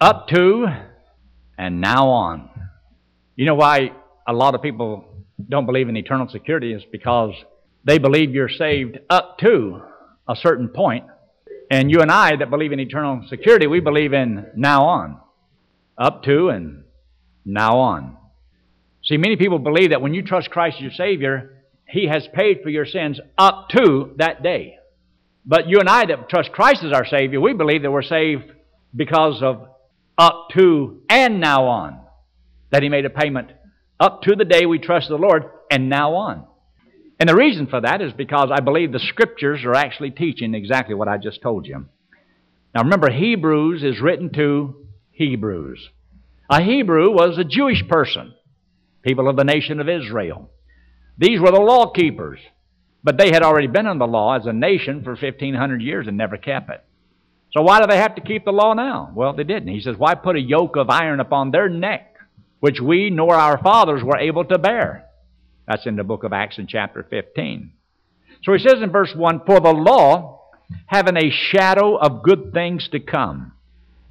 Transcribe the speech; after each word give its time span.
up 0.00 0.28
to 0.28 0.66
and 1.58 1.80
now 1.80 2.08
on. 2.08 2.50
You 3.34 3.46
know 3.46 3.54
why 3.54 3.92
a 4.26 4.32
lot 4.32 4.54
of 4.54 4.62
people 4.62 5.04
don't 5.48 5.66
believe 5.66 5.88
in 5.88 5.96
eternal 5.96 6.28
security 6.28 6.72
is 6.72 6.82
because 6.90 7.32
they 7.84 7.98
believe 7.98 8.34
you're 8.34 8.48
saved 8.48 8.98
up 9.08 9.38
to 9.38 9.80
a 10.28 10.36
certain 10.36 10.68
point. 10.68 11.04
And 11.70 11.90
you 11.90 12.00
and 12.00 12.10
I 12.10 12.36
that 12.36 12.50
believe 12.50 12.72
in 12.72 12.80
eternal 12.80 13.24
security, 13.28 13.66
we 13.66 13.80
believe 13.80 14.12
in 14.12 14.46
now 14.54 14.84
on. 14.84 15.20
Up 15.98 16.22
to 16.24 16.48
and 16.48 16.84
now 17.44 17.78
on. 17.78 18.16
See, 19.04 19.16
many 19.16 19.36
people 19.36 19.58
believe 19.58 19.90
that 19.90 20.02
when 20.02 20.14
you 20.14 20.22
trust 20.22 20.50
Christ 20.50 20.76
as 20.76 20.82
your 20.82 20.92
Savior, 20.92 21.62
He 21.88 22.06
has 22.08 22.26
paid 22.34 22.58
for 22.62 22.68
your 22.68 22.86
sins 22.86 23.20
up 23.38 23.68
to 23.70 24.14
that 24.18 24.42
day. 24.42 24.76
But 25.44 25.68
you 25.68 25.78
and 25.78 25.88
I 25.88 26.04
that 26.06 26.28
trust 26.28 26.52
Christ 26.52 26.82
as 26.84 26.92
our 26.92 27.06
Savior, 27.06 27.40
we 27.40 27.52
believe 27.54 27.82
that 27.82 27.90
we're 27.90 28.02
saved 28.02 28.44
because 28.94 29.42
of 29.42 29.68
up 30.18 30.48
to 30.54 31.02
and 31.08 31.40
now 31.40 31.66
on. 31.66 32.00
That 32.70 32.82
He 32.82 32.88
made 32.88 33.04
a 33.04 33.10
payment 33.10 33.50
up 33.98 34.22
to 34.22 34.34
the 34.36 34.44
day 34.44 34.66
we 34.66 34.78
trust 34.78 35.08
the 35.08 35.16
Lord 35.16 35.44
and 35.70 35.88
now 35.88 36.14
on. 36.14 36.46
And 37.18 37.28
the 37.28 37.36
reason 37.36 37.66
for 37.66 37.80
that 37.80 38.02
is 38.02 38.12
because 38.12 38.50
I 38.52 38.60
believe 38.60 38.92
the 38.92 38.98
Scriptures 38.98 39.64
are 39.64 39.74
actually 39.74 40.10
teaching 40.10 40.54
exactly 40.54 40.94
what 40.94 41.08
I 41.08 41.16
just 41.16 41.40
told 41.40 41.66
you. 41.66 41.86
Now 42.74 42.82
remember, 42.82 43.10
Hebrews 43.10 43.82
is 43.82 44.02
written 44.02 44.30
to 44.34 44.86
Hebrews. 45.12 45.88
A 46.50 46.62
Hebrew 46.62 47.10
was 47.10 47.38
a 47.38 47.44
Jewish 47.44 47.82
person, 47.88 48.34
people 49.02 49.28
of 49.28 49.36
the 49.36 49.44
nation 49.44 49.80
of 49.80 49.88
Israel. 49.88 50.50
These 51.16 51.40
were 51.40 51.50
the 51.50 51.60
law 51.60 51.90
keepers, 51.90 52.38
but 53.02 53.16
they 53.16 53.30
had 53.30 53.42
already 53.42 53.66
been 53.66 53.86
in 53.86 53.98
the 53.98 54.06
law 54.06 54.36
as 54.36 54.44
a 54.44 54.52
nation 54.52 55.02
for 55.02 55.16
1,500 55.16 55.80
years 55.80 56.06
and 56.06 56.18
never 56.18 56.36
kept 56.36 56.70
it. 56.70 56.84
So 57.56 57.62
why 57.62 57.80
do 57.80 57.86
they 57.86 57.96
have 57.96 58.16
to 58.16 58.20
keep 58.20 58.44
the 58.44 58.52
law 58.52 58.74
now? 58.74 59.10
Well, 59.14 59.32
they 59.32 59.42
didn't. 59.42 59.68
He 59.68 59.80
says, 59.80 59.96
Why 59.96 60.14
put 60.14 60.36
a 60.36 60.40
yoke 60.40 60.76
of 60.76 60.90
iron 60.90 61.20
upon 61.20 61.50
their 61.50 61.70
neck, 61.70 62.16
which 62.60 62.80
we 62.80 63.08
nor 63.08 63.34
our 63.34 63.56
fathers 63.56 64.02
were 64.02 64.18
able 64.18 64.44
to 64.44 64.58
bear? 64.58 65.06
That's 65.66 65.86
in 65.86 65.96
the 65.96 66.04
book 66.04 66.22
of 66.22 66.34
Acts 66.34 66.58
in 66.58 66.66
chapter 66.66 67.02
15. 67.08 67.72
So 68.42 68.52
he 68.52 68.58
says 68.58 68.82
in 68.82 68.90
verse 68.90 69.14
1 69.16 69.46
For 69.46 69.58
the 69.60 69.72
law, 69.72 70.50
having 70.84 71.16
a 71.16 71.30
shadow 71.30 71.96
of 71.96 72.22
good 72.22 72.52
things 72.52 72.90
to 72.92 73.00
come, 73.00 73.52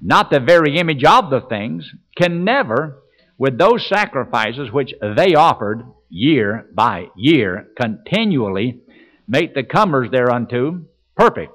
not 0.01 0.31
the 0.31 0.39
very 0.39 0.79
image 0.79 1.03
of 1.03 1.29
the 1.29 1.41
things, 1.41 1.87
can 2.17 2.45
never, 2.45 2.97
with 3.37 3.59
those 3.59 3.87
sacrifices 3.87 4.71
which 4.71 4.95
they 5.15 5.35
offered 5.35 5.83
year 6.09 6.65
by 6.73 7.09
year, 7.15 7.67
continually, 7.79 8.79
make 9.27 9.53
the 9.53 9.63
comers 9.63 10.09
thereunto 10.09 10.81
perfect. 11.15 11.51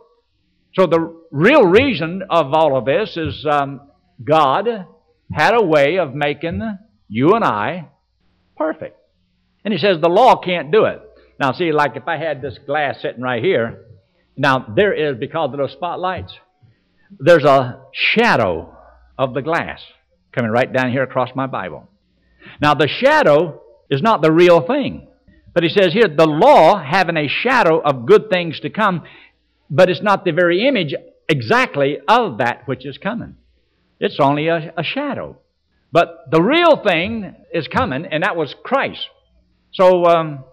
So 0.74 0.86
the 0.86 1.20
real 1.30 1.66
reason 1.66 2.22
of 2.30 2.52
all 2.52 2.76
of 2.76 2.84
this 2.84 3.16
is 3.16 3.44
um, 3.50 3.80
God 4.22 4.68
had 5.32 5.54
a 5.54 5.64
way 5.64 5.98
of 5.98 6.14
making 6.14 6.60
you 7.08 7.34
and 7.34 7.44
I 7.44 7.88
perfect. 8.56 8.96
And 9.64 9.72
he 9.72 9.78
says 9.78 10.00
the 10.00 10.08
law 10.08 10.36
can't 10.36 10.70
do 10.70 10.84
it. 10.84 11.00
Now, 11.38 11.52
see, 11.52 11.72
like 11.72 11.96
if 11.96 12.06
I 12.06 12.16
had 12.16 12.42
this 12.42 12.58
glass 12.66 13.00
sitting 13.00 13.22
right 13.22 13.42
here, 13.42 13.84
now 14.36 14.72
there 14.76 14.92
is, 14.92 15.18
because 15.18 15.50
of 15.52 15.58
those 15.58 15.72
spotlights, 15.72 16.32
there's 17.18 17.44
a 17.44 17.80
shadow 17.92 18.76
of 19.18 19.34
the 19.34 19.42
glass 19.42 19.80
coming 20.32 20.50
right 20.50 20.72
down 20.72 20.92
here 20.92 21.02
across 21.02 21.30
my 21.34 21.46
Bible. 21.46 21.88
Now, 22.60 22.74
the 22.74 22.88
shadow 22.88 23.60
is 23.91 24.02
not 24.02 24.22
the 24.22 24.32
real 24.32 24.66
thing. 24.66 25.08
But 25.52 25.64
he 25.64 25.68
says 25.68 25.92
here, 25.92 26.08
the 26.08 26.26
law 26.26 26.80
having 26.82 27.16
a 27.16 27.28
shadow 27.28 27.80
of 27.80 28.06
good 28.06 28.30
things 28.30 28.60
to 28.60 28.70
come, 28.70 29.02
but 29.70 29.88
it's 29.88 30.02
not 30.02 30.24
the 30.24 30.32
very 30.32 30.66
image 30.66 30.94
exactly 31.28 31.98
of 32.08 32.38
that 32.38 32.66
which 32.66 32.84
is 32.84 32.98
coming. 32.98 33.36
It's 34.00 34.18
only 34.20 34.48
a, 34.48 34.72
a 34.76 34.82
shadow. 34.82 35.38
But 35.92 36.30
the 36.30 36.42
real 36.42 36.82
thing 36.82 37.34
is 37.52 37.68
coming, 37.68 38.06
and 38.06 38.22
that 38.22 38.36
was 38.36 38.54
Christ. 38.64 39.06
So 39.72 40.04
um, 40.06 40.44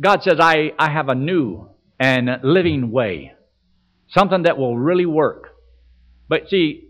God 0.00 0.22
says, 0.22 0.38
I, 0.40 0.72
I 0.78 0.90
have 0.90 1.08
a 1.08 1.14
new 1.14 1.68
and 1.98 2.28
living 2.42 2.90
way, 2.90 3.32
something 4.08 4.42
that 4.42 4.58
will 4.58 4.76
really 4.76 5.06
work. 5.06 5.54
But 6.28 6.48
see, 6.48 6.88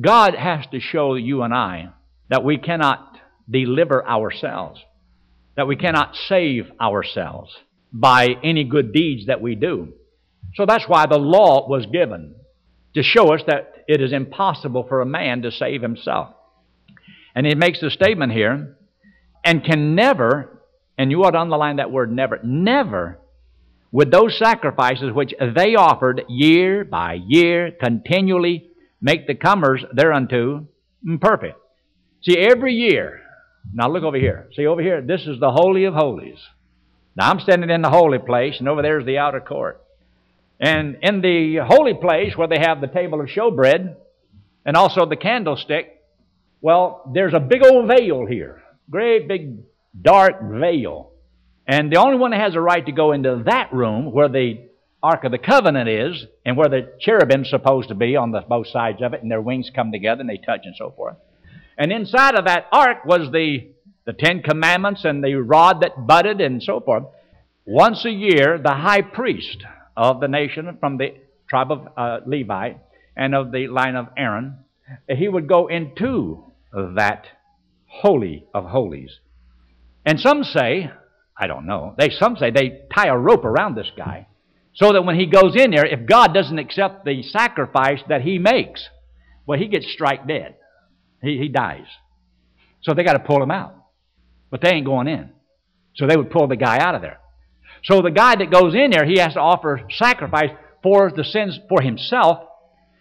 God 0.00 0.34
has 0.34 0.66
to 0.72 0.80
show 0.80 1.14
you 1.14 1.42
and 1.42 1.52
I 1.52 1.90
that 2.28 2.44
we 2.44 2.58
cannot 2.58 3.18
deliver 3.48 4.06
ourselves, 4.06 4.80
that 5.56 5.66
we 5.66 5.76
cannot 5.76 6.14
save 6.28 6.70
ourselves 6.80 7.54
by 7.92 8.28
any 8.42 8.64
good 8.64 8.92
deeds 8.92 9.26
that 9.26 9.40
we 9.40 9.54
do. 9.54 9.92
So 10.56 10.66
that's 10.66 10.88
why 10.88 11.06
the 11.06 11.18
law 11.18 11.68
was 11.68 11.86
given, 11.86 12.34
to 12.94 13.02
show 13.02 13.32
us 13.32 13.42
that 13.46 13.84
it 13.86 14.00
is 14.00 14.12
impossible 14.12 14.84
for 14.88 15.00
a 15.00 15.06
man 15.06 15.42
to 15.42 15.50
save 15.50 15.80
himself. 15.80 16.34
And 17.34 17.46
he 17.46 17.54
makes 17.54 17.80
the 17.80 17.90
statement 17.90 18.32
here, 18.32 18.76
and 19.44 19.64
can 19.64 19.94
never 19.94 20.56
and 20.98 21.10
you 21.10 21.24
ought 21.24 21.32
to 21.32 21.38
underline 21.38 21.76
that 21.76 21.90
word 21.90 22.10
never. 22.10 22.40
Never 22.42 23.18
would 23.92 24.10
those 24.10 24.38
sacrifices 24.38 25.12
which 25.12 25.34
they 25.38 25.74
offered 25.74 26.24
year 26.28 26.84
by 26.84 27.18
year 27.26 27.70
continually 27.70 28.70
make 29.00 29.26
the 29.26 29.34
comers 29.34 29.84
thereunto 29.92 30.66
perfect. 31.20 31.58
See, 32.22 32.38
every 32.38 32.74
year, 32.74 33.20
now 33.72 33.88
look 33.88 34.02
over 34.02 34.16
here. 34.16 34.48
See 34.56 34.66
over 34.66 34.82
here, 34.82 35.00
this 35.00 35.26
is 35.26 35.38
the 35.38 35.52
Holy 35.52 35.84
of 35.84 35.94
Holies. 35.94 36.38
Now 37.14 37.30
I'm 37.30 37.40
standing 37.40 37.70
in 37.70 37.82
the 37.82 37.90
holy 37.90 38.18
place, 38.18 38.56
and 38.58 38.68
over 38.68 38.82
there 38.82 38.98
is 38.98 39.06
the 39.06 39.18
outer 39.18 39.40
court. 39.40 39.82
And 40.58 40.98
in 41.02 41.20
the 41.20 41.58
holy 41.66 41.94
place 41.94 42.36
where 42.36 42.48
they 42.48 42.58
have 42.58 42.80
the 42.80 42.86
table 42.86 43.20
of 43.20 43.28
showbread 43.28 43.96
and 44.64 44.76
also 44.76 45.06
the 45.06 45.16
candlestick, 45.16 46.02
well, 46.60 47.10
there's 47.12 47.34
a 47.34 47.40
big 47.40 47.64
old 47.64 47.88
veil 47.88 48.26
here. 48.26 48.62
Great 48.90 49.28
big 49.28 49.58
dark 50.00 50.36
veil. 50.42 51.12
And 51.66 51.92
the 51.92 51.98
only 51.98 52.18
one 52.18 52.30
that 52.30 52.40
has 52.40 52.54
a 52.54 52.60
right 52.60 52.84
to 52.84 52.92
go 52.92 53.12
into 53.12 53.42
that 53.46 53.72
room 53.72 54.12
where 54.12 54.28
the 54.28 54.66
Ark 55.02 55.24
of 55.24 55.32
the 55.32 55.38
Covenant 55.38 55.88
is 55.88 56.24
and 56.44 56.56
where 56.56 56.68
the 56.68 56.92
cherubim's 57.00 57.50
supposed 57.50 57.88
to 57.88 57.94
be 57.94 58.16
on 58.16 58.30
the 58.30 58.40
both 58.40 58.68
sides 58.68 59.02
of 59.02 59.12
it 59.12 59.22
and 59.22 59.30
their 59.30 59.40
wings 59.40 59.70
come 59.74 59.92
together 59.92 60.20
and 60.20 60.30
they 60.30 60.38
touch 60.38 60.60
and 60.64 60.74
so 60.76 60.90
forth. 60.90 61.16
And 61.76 61.92
inside 61.92 62.34
of 62.34 62.46
that 62.46 62.66
ark 62.72 63.04
was 63.04 63.30
the, 63.30 63.68
the 64.06 64.14
Ten 64.14 64.42
Commandments 64.42 65.04
and 65.04 65.22
the 65.22 65.34
rod 65.34 65.82
that 65.82 66.06
budded 66.06 66.40
and 66.40 66.62
so 66.62 66.80
forth. 66.80 67.04
Once 67.66 68.04
a 68.04 68.10
year, 68.10 68.58
the 68.58 68.74
high 68.74 69.02
priest 69.02 69.58
of 69.96 70.20
the 70.20 70.28
nation 70.28 70.76
from 70.80 70.98
the 70.98 71.14
tribe 71.48 71.70
of 71.70 71.88
uh, 71.96 72.18
Levi 72.26 72.74
and 73.16 73.34
of 73.34 73.52
the 73.52 73.68
line 73.68 73.96
of 73.96 74.08
Aaron, 74.16 74.58
he 75.08 75.28
would 75.28 75.48
go 75.48 75.68
into 75.68 76.44
that 76.72 77.26
holy 77.86 78.46
of 78.52 78.64
holies. 78.64 79.18
And 80.04 80.20
some 80.20 80.44
say, 80.44 80.90
I 81.36 81.46
don't 81.46 81.66
know, 81.66 81.94
they 81.98 82.10
some 82.10 82.36
say 82.36 82.50
they 82.50 82.82
tie 82.94 83.08
a 83.08 83.16
rope 83.16 83.44
around 83.44 83.74
this 83.74 83.90
guy 83.96 84.26
so 84.74 84.92
that 84.92 85.02
when 85.02 85.18
he 85.18 85.26
goes 85.26 85.56
in 85.56 85.70
there, 85.70 85.86
if 85.86 86.06
God 86.06 86.34
doesn't 86.34 86.58
accept 86.58 87.04
the 87.04 87.22
sacrifice 87.22 88.00
that 88.08 88.20
he 88.20 88.38
makes, 88.38 88.88
well, 89.46 89.58
he 89.58 89.68
gets 89.68 89.90
strike 89.90 90.28
dead. 90.28 90.56
He, 91.22 91.38
he 91.38 91.48
dies. 91.48 91.86
So 92.82 92.92
they 92.92 93.02
got 93.02 93.14
to 93.14 93.20
pull 93.20 93.42
him 93.42 93.50
out. 93.50 93.74
But 94.50 94.60
they 94.60 94.70
ain't 94.70 94.86
going 94.86 95.08
in. 95.08 95.30
So 95.94 96.06
they 96.06 96.16
would 96.16 96.30
pull 96.30 96.46
the 96.46 96.56
guy 96.56 96.78
out 96.78 96.94
of 96.94 97.00
there. 97.00 97.18
So 97.86 98.02
the 98.02 98.10
guy 98.10 98.34
that 98.34 98.50
goes 98.50 98.74
in 98.74 98.90
there, 98.90 99.06
he 99.06 99.20
has 99.20 99.34
to 99.34 99.40
offer 99.40 99.82
sacrifice 99.90 100.50
for 100.82 101.12
the 101.14 101.22
sins 101.22 101.60
for 101.68 101.80
himself 101.80 102.38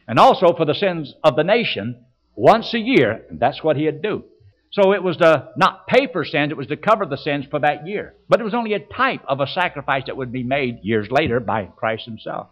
and 0.08 0.20
also 0.20 0.54
for 0.56 0.64
the 0.64 0.76
sins 0.76 1.16
of 1.24 1.36
the 1.36 1.44
nation 1.44 2.06
once 2.36 2.72
a 2.76 2.80
year. 2.80 3.26
And 3.28 3.40
that's 3.40 3.64
what 3.64 3.78
he'd 3.78 4.04
do. 4.04 4.26
So 4.72 4.94
it 4.94 5.02
was 5.02 5.18
to 5.18 5.50
not 5.58 5.88
pay 5.88 6.08
for 6.12 6.24
sins, 6.24 6.52
it 6.52 6.58
was 6.58 6.68
to 6.68 6.78
cover 6.78 7.08
the 7.08 7.18
sins 7.18 7.46
for 7.50 7.60
that 7.62 7.88
year. 7.88 8.14
But 8.30 8.42
it 8.42 8.44
was 8.44 8.54
only 8.54 8.74
a 8.74 8.80
type 8.80 9.22
of 9.28 9.40
a 9.40 9.48
sacrifice 9.48 10.04
that 10.06 10.18
would 10.18 10.32
be 10.32 10.44
made 10.44 10.82
years 10.84 11.08
later 11.10 11.40
by 11.40 11.66
Christ 11.66 12.06
himself. 12.06 12.50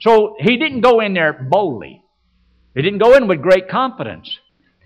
So 0.00 0.36
he 0.38 0.58
didn't 0.58 0.82
go 0.82 1.00
in 1.00 1.14
there 1.14 1.32
boldly. 1.32 2.04
He 2.76 2.82
didn't 2.82 3.00
go 3.00 3.16
in 3.16 3.26
with 3.26 3.42
great 3.42 3.68
confidence. 3.68 4.38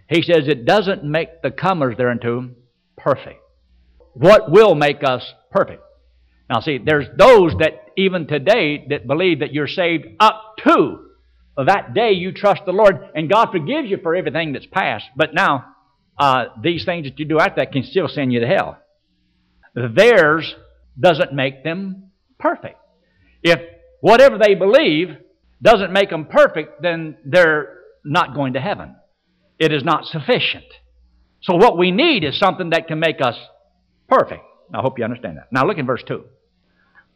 He 0.09 0.23
says 0.23 0.49
it 0.49 0.65
doesn't 0.65 1.05
make 1.05 1.43
the 1.43 1.51
comers 1.51 1.99
thereunto 1.99 2.49
perfect. 2.97 3.41
What 4.15 4.51
will 4.51 4.75
make 4.75 5.05
us 5.05 5.35
perfect? 5.51 5.83
Now 6.53 6.61
see, 6.61 6.77
there's 6.77 7.07
those 7.17 7.55
that 7.61 7.93
even 7.97 8.27
today 8.27 8.85
that 8.91 9.07
believe 9.07 9.39
that 9.39 9.55
you're 9.55 9.67
saved 9.67 10.05
up 10.21 10.57
to 10.65 10.99
that 11.57 11.95
day 11.95 12.13
you 12.13 12.31
trust 12.31 12.67
the 12.67 12.73
Lord 12.73 13.09
and 13.15 13.31
God 13.31 13.53
forgives 13.53 13.89
you 13.89 13.97
for 14.03 14.15
everything 14.15 14.53
that's 14.53 14.67
past. 14.67 15.07
But 15.17 15.33
now 15.33 15.65
uh, 16.19 16.47
these 16.63 16.85
things 16.85 17.07
that 17.07 17.19
you 17.19 17.25
do 17.25 17.39
after 17.39 17.63
that 17.63 17.73
can 17.73 17.85
still 17.85 18.07
send 18.07 18.35
you 18.35 18.41
to 18.41 18.47
hell. 18.47 18.77
Theirs 19.75 20.55
doesn't 21.01 21.33
make 21.33 21.65
them 21.65 22.11
perfect. 22.39 22.77
If 23.43 23.59
whatever 24.03 24.37
they 24.37 24.55
believe 24.55 25.09
doesn't 25.63 25.91
make 25.91 26.11
them 26.11 26.27
perfect, 26.27 26.83
then 26.83 27.17
they're 27.25 27.79
not 28.05 28.35
going 28.35 28.53
to 28.53 28.61
heaven. 28.61 28.95
It 29.59 29.73
is 29.73 29.85
not 29.85 30.05
sufficient. 30.05 30.67
So 31.41 31.55
what 31.55 31.79
we 31.79 31.93
need 31.93 32.25
is 32.25 32.39
something 32.39 32.71
that 32.71 32.89
can 32.89 32.99
make 32.99 33.23
us 33.23 33.39
perfect. 34.07 34.43
I 34.75 34.83
hope 34.83 34.99
you 34.99 35.05
understand 35.05 35.39
that. 35.39 35.51
Now 35.51 35.67
look 35.67 35.79
in 35.79 35.87
verse 35.87 36.03
2. 36.07 36.25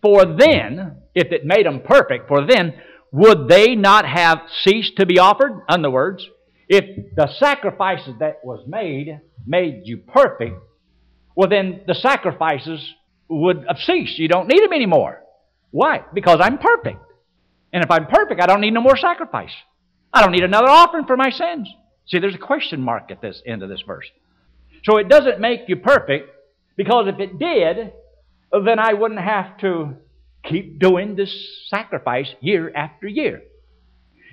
For 0.02 0.25
then, 0.25 0.98
if 1.14 1.32
it 1.32 1.44
made 1.44 1.66
them 1.66 1.81
perfect, 1.81 2.28
for 2.28 2.46
then 2.46 2.75
would 3.12 3.48
they 3.48 3.75
not 3.75 4.06
have 4.06 4.43
ceased 4.62 4.96
to 4.96 5.06
be 5.06 5.19
offered? 5.19 5.52
In 5.69 5.84
other 5.84 5.90
words, 5.90 6.28
If 6.69 7.14
the 7.14 7.28
sacrifices 7.38 8.14
that 8.19 8.44
was 8.44 8.64
made 8.66 9.20
made 9.46 9.82
you 9.84 9.98
perfect, 9.98 10.56
well 11.37 11.48
then 11.48 11.82
the 11.87 11.94
sacrifices 11.94 12.94
would 13.28 13.64
have 13.69 13.78
ceased. 13.78 14.19
You 14.19 14.28
don't 14.28 14.48
need 14.48 14.62
them 14.62 14.72
anymore. 14.72 15.22
Why? 15.70 16.02
Because 16.12 16.38
I'm 16.40 16.58
perfect. 16.58 16.98
And 17.72 17.84
if 17.84 17.90
I'm 17.90 18.06
perfect, 18.06 18.40
I 18.40 18.46
don't 18.46 18.60
need 18.60 18.72
no 18.72 18.81
more 18.81 18.96
sacrifice. 18.96 19.52
I 20.12 20.22
don't 20.22 20.32
need 20.32 20.44
another 20.44 20.69
offering 20.69 21.06
for 21.06 21.16
my 21.16 21.31
sins. 21.31 21.69
See, 22.06 22.19
there's 22.19 22.34
a 22.34 22.38
question 22.38 22.81
mark 22.81 23.10
at 23.10 23.20
this 23.20 23.43
end 23.46 23.62
of 23.62 23.69
this 23.69 23.82
verse. 23.87 24.06
So 24.84 24.96
it 24.96 25.08
doesn't 25.08 25.40
make 25.40 25.62
you 25.69 25.76
perfect, 25.76 26.31
because 26.76 27.08
if 27.08 27.19
it 27.19 27.38
did, 27.38 27.93
then 28.52 28.78
I 28.78 28.93
wouldn't 28.93 29.20
have 29.20 29.58
to 29.58 29.94
keep 30.44 30.78
doing 30.78 31.16
this 31.16 31.34
sacrifice 31.69 32.28
year 32.40 32.72
after 32.75 33.08
year. 33.08 33.43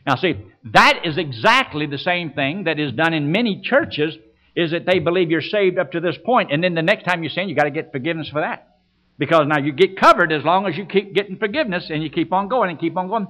Now, 0.06 0.16
see, 0.16 0.36
that 0.66 1.06
is 1.06 1.18
exactly 1.18 1.86
the 1.86 1.98
same 1.98 2.32
thing 2.34 2.66
that 2.66 2.80
is 2.80 2.92
done 2.92 3.14
in 3.14 3.32
many 3.32 3.62
churches, 3.64 4.16
is 4.56 4.72
that 4.72 4.86
they 4.86 5.00
believe 5.00 5.32
you're 5.32 5.42
saved 5.42 5.80
up 5.80 5.94
to 5.94 6.00
this 6.00 6.18
point, 6.24 6.52
and 6.52 6.64
then 6.64 6.76
the 6.76 6.82
next 6.82 7.04
time 7.06 7.24
you 7.24 7.30
sin, 7.30 7.50
you 7.50 7.56
got 7.56 7.64
to 7.64 7.72
get 7.72 7.92
forgiveness 7.92 8.30
for 8.30 8.42
that. 8.42 8.78
Because 9.18 9.46
now 9.48 9.60
you 9.60 9.72
get 9.72 10.00
covered 10.00 10.32
as 10.32 10.44
long 10.44 10.68
as 10.68 10.76
you 10.76 10.86
keep 10.86 11.14
getting 11.14 11.38
forgiveness 11.38 11.90
and 11.90 12.04
you 12.04 12.10
keep 12.10 12.34
on 12.34 12.48
going 12.48 12.70
and 12.70 12.80
keep 12.80 12.98
on 12.98 13.08
going. 13.08 13.28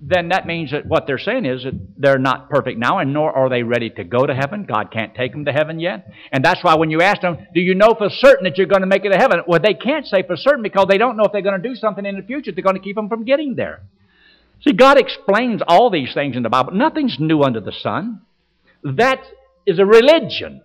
Then 0.00 0.28
that 0.28 0.46
means 0.46 0.70
that 0.70 0.86
what 0.86 1.08
they're 1.08 1.18
saying 1.18 1.44
is 1.44 1.64
that 1.64 1.74
they're 1.96 2.18
not 2.18 2.48
perfect 2.48 2.78
now, 2.78 2.98
and 2.98 3.12
nor 3.12 3.32
are 3.32 3.48
they 3.48 3.64
ready 3.64 3.90
to 3.90 4.04
go 4.04 4.24
to 4.24 4.34
heaven. 4.34 4.64
God 4.64 4.92
can't 4.92 5.14
take 5.14 5.32
them 5.32 5.44
to 5.46 5.52
heaven 5.52 5.80
yet. 5.80 6.08
And 6.30 6.44
that's 6.44 6.62
why 6.62 6.76
when 6.76 6.90
you 6.90 7.02
ask 7.02 7.20
them, 7.20 7.36
Do 7.52 7.60
you 7.60 7.74
know 7.74 7.94
for 7.98 8.08
certain 8.08 8.44
that 8.44 8.56
you're 8.56 8.68
going 8.68 8.82
to 8.82 8.86
make 8.86 9.04
it 9.04 9.10
to 9.10 9.18
heaven? 9.18 9.40
Well, 9.48 9.58
they 9.60 9.74
can't 9.74 10.06
say 10.06 10.22
for 10.24 10.36
certain 10.36 10.62
because 10.62 10.86
they 10.88 10.98
don't 10.98 11.16
know 11.16 11.24
if 11.24 11.32
they're 11.32 11.42
going 11.42 11.60
to 11.60 11.68
do 11.68 11.74
something 11.74 12.06
in 12.06 12.16
the 12.16 12.22
future 12.22 12.52
that's 12.52 12.62
going 12.62 12.76
to 12.76 12.82
keep 12.82 12.94
them 12.94 13.08
from 13.08 13.24
getting 13.24 13.56
there. 13.56 13.82
See, 14.60 14.72
God 14.72 14.98
explains 14.98 15.62
all 15.66 15.90
these 15.90 16.14
things 16.14 16.36
in 16.36 16.42
the 16.44 16.48
Bible. 16.48 16.72
Nothing's 16.74 17.16
new 17.18 17.42
under 17.42 17.60
the 17.60 17.72
sun. 17.72 18.22
That 18.84 19.20
is 19.66 19.80
a 19.80 19.84
religion, 19.84 20.62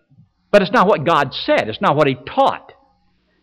but 0.51 0.61
it's 0.61 0.71
not 0.71 0.87
what 0.87 1.05
God 1.05 1.33
said, 1.33 1.69
it's 1.69 1.81
not 1.81 1.95
what 1.95 2.07
He 2.07 2.15
taught. 2.15 2.71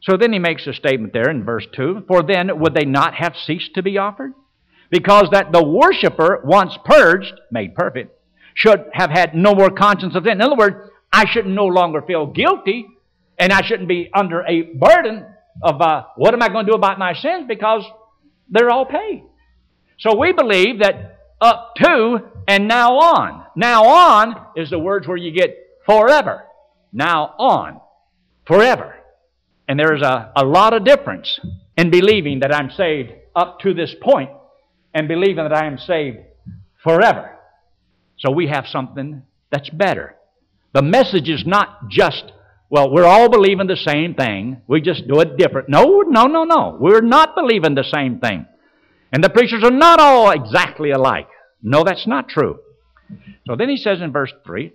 So 0.02 0.16
then 0.16 0.32
he 0.32 0.38
makes 0.38 0.66
a 0.66 0.72
statement 0.72 1.12
there 1.12 1.30
in 1.30 1.44
verse 1.44 1.66
2 1.76 2.04
For 2.08 2.22
then 2.22 2.58
would 2.58 2.74
they 2.74 2.84
not 2.84 3.14
have 3.14 3.34
ceased 3.36 3.74
to 3.74 3.82
be 3.82 3.98
offered? 3.98 4.32
Because 4.90 5.28
that 5.32 5.52
the 5.52 5.62
worshiper, 5.62 6.42
once 6.44 6.76
purged, 6.84 7.32
made 7.50 7.74
perfect, 7.74 8.16
should 8.54 8.86
have 8.92 9.10
had 9.10 9.34
no 9.34 9.54
more 9.54 9.70
conscience 9.70 10.16
of 10.16 10.24
sin. 10.24 10.32
In 10.32 10.42
other 10.42 10.56
words, 10.56 10.76
I 11.12 11.26
should 11.30 11.46
no 11.46 11.66
longer 11.66 12.02
feel 12.02 12.26
guilty, 12.26 12.86
and 13.38 13.52
I 13.52 13.62
shouldn't 13.62 13.88
be 13.88 14.10
under 14.12 14.42
a 14.42 14.62
burden 14.62 15.26
of 15.62 15.80
uh, 15.80 16.04
what 16.16 16.34
am 16.34 16.42
I 16.42 16.48
going 16.48 16.66
to 16.66 16.72
do 16.72 16.76
about 16.76 16.98
my 16.98 17.14
sins 17.14 17.46
because 17.48 17.84
they're 18.48 18.70
all 18.70 18.86
paid. 18.86 19.24
So 19.98 20.16
we 20.16 20.32
believe 20.32 20.80
that 20.80 21.18
up 21.40 21.74
to 21.76 22.18
and 22.48 22.68
now 22.68 22.98
on. 22.98 23.46
Now 23.56 23.84
on 23.84 24.46
is 24.56 24.70
the 24.70 24.78
words 24.78 25.06
where 25.06 25.16
you 25.16 25.32
get 25.32 25.56
forever. 25.86 26.44
Now 26.92 27.34
on. 27.38 27.80
Forever. 28.46 28.96
And 29.68 29.78
there's 29.78 30.02
a, 30.02 30.32
a 30.34 30.44
lot 30.44 30.72
of 30.72 30.84
difference 30.84 31.38
in 31.76 31.90
believing 31.90 32.40
that 32.40 32.54
I'm 32.54 32.70
saved 32.70 33.12
up 33.36 33.60
to 33.60 33.72
this 33.72 33.94
point 34.00 34.30
and 34.94 35.08
believing 35.08 35.44
that 35.44 35.52
I 35.52 35.66
am 35.66 35.78
saved 35.78 36.18
forever. 36.82 37.38
So 38.18 38.30
we 38.30 38.48
have 38.48 38.66
something 38.66 39.22
that's 39.50 39.70
better. 39.70 40.16
The 40.72 40.82
message 40.82 41.28
is 41.28 41.44
not 41.46 41.88
just, 41.88 42.32
well, 42.68 42.92
we're 42.92 43.06
all 43.06 43.28
believing 43.28 43.66
the 43.66 43.76
same 43.76 44.14
thing. 44.14 44.62
We 44.66 44.80
just 44.80 45.08
do 45.08 45.20
it 45.20 45.36
different. 45.36 45.68
No, 45.68 46.02
no, 46.06 46.26
no, 46.26 46.44
no. 46.44 46.76
We're 46.78 47.00
not 47.00 47.34
believing 47.34 47.74
the 47.74 47.84
same 47.84 48.20
thing. 48.20 48.46
And 49.12 49.24
the 49.24 49.30
preachers 49.30 49.64
are 49.64 49.70
not 49.70 50.00
all 50.00 50.30
exactly 50.30 50.90
alike. 50.90 51.28
No, 51.62 51.82
that's 51.82 52.06
not 52.06 52.28
true. 52.28 52.60
So 53.46 53.56
then 53.56 53.68
he 53.68 53.76
says 53.76 54.00
in 54.00 54.12
verse 54.12 54.32
3 54.46 54.72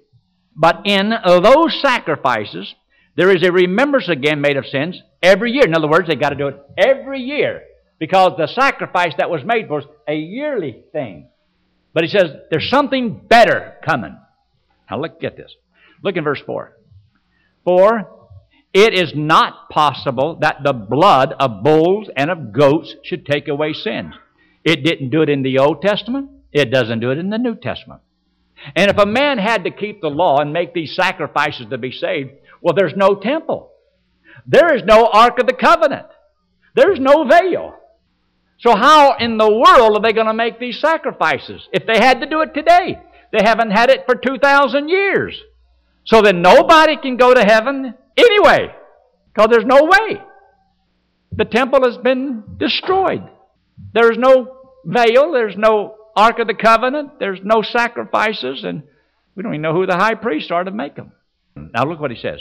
But 0.56 0.82
in 0.86 1.14
those 1.26 1.82
sacrifices, 1.82 2.74
there 3.16 3.34
is 3.34 3.44
a 3.44 3.52
remembrance 3.52 4.10
again 4.10 4.42
made 4.42 4.58
of 4.58 4.66
sins 4.66 5.02
every 5.24 5.52
year. 5.52 5.66
In 5.66 5.74
other 5.74 5.88
words, 5.88 6.08
they've 6.08 6.20
got 6.20 6.30
to 6.30 6.36
do 6.36 6.48
it 6.48 6.60
every 6.78 7.22
year 7.22 7.62
because 8.00 8.34
the 8.38 8.48
sacrifice 8.48 9.14
that 9.18 9.30
was 9.30 9.44
made 9.46 9.70
was 9.70 9.84
a 10.08 10.16
yearly 10.16 10.84
thing. 10.92 11.28
But 11.94 12.04
he 12.04 12.10
says 12.10 12.32
there's 12.52 12.70
something 12.70 13.22
better 13.28 13.76
coming. 13.84 14.18
Now 14.90 15.00
look, 15.00 15.20
get 15.22 15.38
this. 15.38 15.54
Look 16.04 16.18
in 16.18 16.24
verse 16.24 16.42
4. 16.46 16.76
For 17.64 18.10
it 18.74 18.94
is 18.94 19.14
not 19.16 19.70
possible 19.70 20.38
that 20.42 20.58
the 20.64 20.74
blood 20.74 21.34
of 21.40 21.64
bulls 21.64 22.10
and 22.16 22.30
of 22.30 22.52
goats 22.52 22.94
should 23.04 23.26
take 23.26 23.48
away 23.48 23.74
sins. 23.74 24.14
It 24.64 24.84
didn't 24.84 25.12
do 25.12 25.22
it 25.22 25.30
in 25.30 25.44
the 25.44 25.60
Old 25.60 25.82
Testament. 25.82 26.30
It 26.52 26.72
doesn't 26.72 27.00
do 27.00 27.12
it 27.12 27.18
in 27.18 27.30
the 27.30 27.38
New 27.38 27.56
Testament. 27.56 28.02
And 28.76 28.92
if 28.92 28.98
a 28.98 29.06
man 29.06 29.38
had 29.38 29.64
to 29.64 29.72
keep 29.72 30.02
the 30.02 30.10
law 30.10 30.40
and 30.40 30.52
make 30.52 30.74
these 30.74 30.96
sacrifices 30.96 31.68
to 31.70 31.78
be 31.78 31.92
saved, 31.92 32.32
well, 32.62 32.74
there's 32.76 32.96
no 32.96 33.16
temple. 33.16 33.72
There 34.46 34.76
is 34.76 34.84
no 34.84 35.08
Ark 35.08 35.40
of 35.40 35.48
the 35.48 35.54
Covenant. 35.54 36.08
There's 36.74 37.00
no 37.00 37.26
veil. 37.26 37.76
So, 38.58 38.76
how 38.76 39.18
in 39.18 39.38
the 39.38 39.52
world 39.52 39.98
are 39.98 40.02
they 40.02 40.14
going 40.14 40.28
to 40.28 40.34
make 40.34 40.60
these 40.60 40.80
sacrifices 40.80 41.68
if 41.74 41.86
they 41.86 41.98
had 41.98 42.22
to 42.22 42.26
do 42.28 42.42
it 42.42 42.54
today? 42.54 43.00
They 43.32 43.44
haven't 43.44 43.72
had 43.72 43.90
it 43.90 44.06
for 44.06 44.16
2,000 44.16 44.88
years. 44.88 45.40
So 46.06 46.22
then 46.22 46.42
nobody 46.42 46.98
can 46.98 47.18
go 47.18 47.34
to 47.34 47.44
heaven 47.44 47.94
anyway, 48.16 48.74
because 49.34 49.50
there's 49.50 49.66
no 49.66 49.84
way. 49.84 50.22
The 51.32 51.46
temple 51.46 51.84
has 51.84 51.98
been 51.98 52.44
destroyed. 52.58 53.24
There's 53.94 54.18
no 54.18 54.58
veil, 54.86 55.32
there's 55.34 55.58
no 55.58 55.96
Ark 56.16 56.40
of 56.40 56.48
the 56.48 56.54
Covenant, 56.54 57.20
there's 57.20 57.40
no 57.44 57.62
sacrifices, 57.62 58.64
and 58.64 58.84
we 59.36 59.44
don't 59.44 59.54
even 59.54 59.62
know 59.64 59.74
who 59.74 59.86
the 59.86 59.98
high 59.98 60.16
priests 60.16 60.52
are 60.52 60.64
to 60.64 60.72
make 60.72 60.96
them. 60.96 61.12
Now 61.56 61.84
look 61.84 62.00
what 62.00 62.12
he 62.12 62.18
says. 62.18 62.40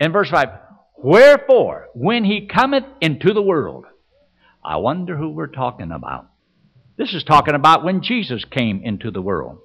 In 0.00 0.10
verse 0.10 0.30
5, 0.30 0.48
Wherefore, 0.96 1.88
when 1.94 2.24
he 2.24 2.48
cometh 2.48 2.84
into 3.00 3.32
the 3.32 3.42
world, 3.42 3.86
I 4.68 4.76
wonder 4.76 5.16
who 5.16 5.30
we're 5.30 5.46
talking 5.46 5.90
about. 5.90 6.26
This 6.98 7.14
is 7.14 7.24
talking 7.24 7.54
about 7.54 7.84
when 7.84 8.02
Jesus 8.02 8.44
came 8.44 8.82
into 8.84 9.10
the 9.10 9.22
world. 9.22 9.60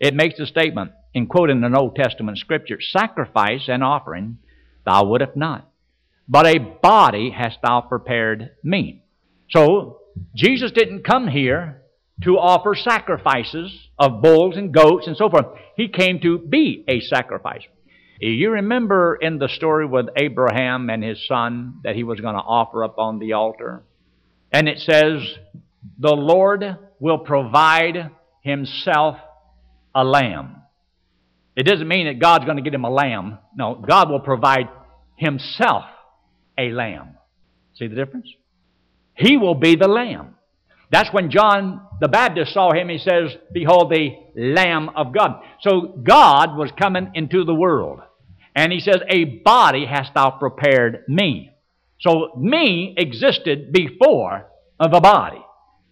It 0.00 0.16
makes 0.16 0.40
a 0.40 0.46
statement 0.46 0.90
in 1.14 1.28
quoting 1.28 1.62
an 1.62 1.76
Old 1.76 1.94
Testament 1.94 2.38
scripture 2.38 2.78
Sacrifice 2.80 3.68
and 3.68 3.84
offering 3.84 4.38
thou 4.84 5.04
wouldst 5.04 5.36
not, 5.36 5.70
but 6.26 6.48
a 6.48 6.58
body 6.58 7.30
hast 7.30 7.58
thou 7.62 7.82
prepared 7.82 8.50
me. 8.64 9.04
So, 9.50 10.00
Jesus 10.34 10.72
didn't 10.72 11.06
come 11.06 11.28
here 11.28 11.82
to 12.24 12.36
offer 12.36 12.74
sacrifices 12.74 13.90
of 13.96 14.22
bulls 14.22 14.56
and 14.56 14.74
goats 14.74 15.06
and 15.06 15.16
so 15.16 15.30
forth. 15.30 15.46
He 15.76 15.86
came 15.86 16.18
to 16.22 16.38
be 16.38 16.84
a 16.88 16.98
sacrifice. 16.98 17.62
You 18.18 18.50
remember 18.50 19.14
in 19.14 19.38
the 19.38 19.48
story 19.48 19.86
with 19.86 20.06
Abraham 20.16 20.90
and 20.90 21.04
his 21.04 21.24
son 21.28 21.74
that 21.84 21.94
he 21.94 22.02
was 22.02 22.18
going 22.18 22.34
to 22.34 22.40
offer 22.40 22.82
up 22.82 22.98
on 22.98 23.20
the 23.20 23.34
altar? 23.34 23.84
And 24.52 24.68
it 24.68 24.78
says, 24.78 25.22
The 25.98 26.14
Lord 26.14 26.64
will 26.98 27.18
provide 27.18 28.10
himself 28.42 29.16
a 29.94 30.04
lamb. 30.04 30.56
It 31.56 31.64
doesn't 31.64 31.88
mean 31.88 32.06
that 32.06 32.18
God's 32.18 32.44
going 32.44 32.56
to 32.56 32.62
get 32.62 32.74
him 32.74 32.84
a 32.84 32.90
lamb. 32.90 33.38
No, 33.56 33.74
God 33.74 34.10
will 34.10 34.20
provide 34.20 34.68
himself 35.16 35.84
a 36.58 36.70
lamb. 36.70 37.16
See 37.74 37.86
the 37.86 37.94
difference? 37.94 38.28
He 39.14 39.36
will 39.36 39.54
be 39.54 39.76
the 39.76 39.88
lamb. 39.88 40.34
That's 40.90 41.12
when 41.12 41.30
John 41.30 41.80
the 42.00 42.08
Baptist 42.08 42.52
saw 42.52 42.72
him, 42.72 42.88
he 42.88 42.98
says, 42.98 43.34
Behold, 43.52 43.90
the 43.90 44.10
Lamb 44.36 44.90
of 44.90 45.14
God. 45.14 45.42
So 45.60 45.80
God 46.02 46.56
was 46.56 46.70
coming 46.78 47.12
into 47.14 47.44
the 47.44 47.54
world. 47.54 48.00
And 48.54 48.72
he 48.72 48.80
says, 48.80 48.98
A 49.08 49.24
body 49.24 49.86
hast 49.86 50.12
thou 50.14 50.30
prepared 50.30 51.04
me. 51.08 51.51
So 52.02 52.32
me 52.36 52.94
existed 52.96 53.72
before 53.72 54.46
a 54.78 54.88
body. 55.00 55.42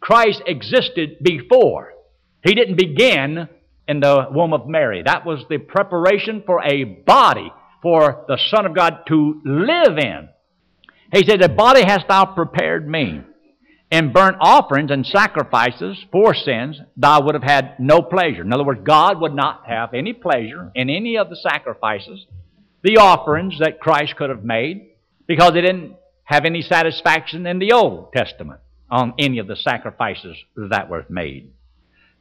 Christ 0.01 0.43
existed 0.47 1.19
before. 1.23 1.93
He 2.45 2.55
didn't 2.55 2.77
begin 2.77 3.49
in 3.87 4.01
the 4.01 4.27
womb 4.31 4.53
of 4.53 4.67
Mary. 4.67 5.03
That 5.05 5.25
was 5.25 5.45
the 5.49 5.59
preparation 5.59 6.43
for 6.45 6.63
a 6.65 6.85
body 6.85 7.53
for 7.83 8.25
the 8.29 8.39
Son 8.51 8.67
of 8.67 8.75
God 8.75 9.01
to 9.09 9.41
live 9.45 9.99
in. 9.99 10.29
He 11.13 11.25
said, 11.25 11.43
A 11.43 11.49
body 11.49 11.83
hast 11.83 12.09
thou 12.09 12.25
prepared 12.27 12.89
me. 12.89 13.23
In 13.91 14.13
burnt 14.13 14.37
offerings 14.41 14.93
and 14.93 15.05
sacrifices 15.05 15.99
for 16.13 16.33
sins, 16.33 16.81
thou 16.97 17.23
would 17.23 17.35
have 17.35 17.43
had 17.43 17.75
no 17.81 18.01
pleasure. 18.03 18.43
In 18.43 18.53
other 18.53 18.65
words, 18.65 18.83
God 18.85 19.21
would 19.21 19.35
not 19.35 19.67
have 19.67 19.95
any 19.95 20.13
pleasure 20.13 20.71
in 20.75 20.89
any 20.89 21.19
of 21.19 21.29
the 21.29 21.37
sacrifices 21.37 22.27
the 22.83 22.97
offerings 22.97 23.59
that 23.59 23.81
Christ 23.81 24.17
could 24.17 24.31
have 24.31 24.45
made 24.45 24.91
because 25.27 25.53
he 25.55 25.61
didn't 25.61 25.97
have 26.31 26.45
any 26.45 26.63
satisfaction 26.63 27.45
in 27.45 27.59
the 27.59 27.73
Old 27.73 28.13
Testament 28.13 28.61
on 28.89 29.15
any 29.19 29.39
of 29.39 29.49
the 29.49 29.57
sacrifices 29.57 30.37
that 30.71 30.89
were 30.89 31.05
made. 31.09 31.53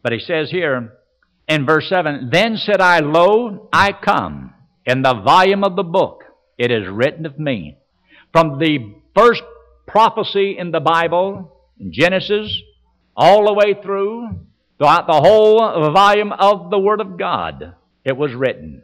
But 0.01 0.13
he 0.13 0.19
says 0.19 0.49
here 0.49 0.93
in 1.47 1.65
verse 1.65 1.87
7 1.87 2.29
Then 2.31 2.57
said 2.57 2.81
I, 2.81 2.99
Lo, 2.99 3.69
I 3.71 3.91
come. 3.93 4.55
In 4.83 5.03
the 5.03 5.13
volume 5.13 5.63
of 5.63 5.75
the 5.75 5.83
book 5.83 6.23
it 6.57 6.71
is 6.71 6.89
written 6.89 7.27
of 7.27 7.37
me. 7.37 7.77
From 8.31 8.57
the 8.57 8.95
first 9.15 9.43
prophecy 9.85 10.57
in 10.57 10.71
the 10.71 10.79
Bible, 10.79 11.55
Genesis, 11.91 12.51
all 13.15 13.45
the 13.45 13.53
way 13.53 13.75
through, 13.79 14.29
throughout 14.79 15.05
the 15.05 15.21
whole 15.21 15.59
volume 15.93 16.31
of 16.31 16.71
the 16.71 16.79
Word 16.79 16.99
of 16.99 17.19
God, 17.19 17.75
it 18.03 18.17
was 18.17 18.33
written, 18.33 18.81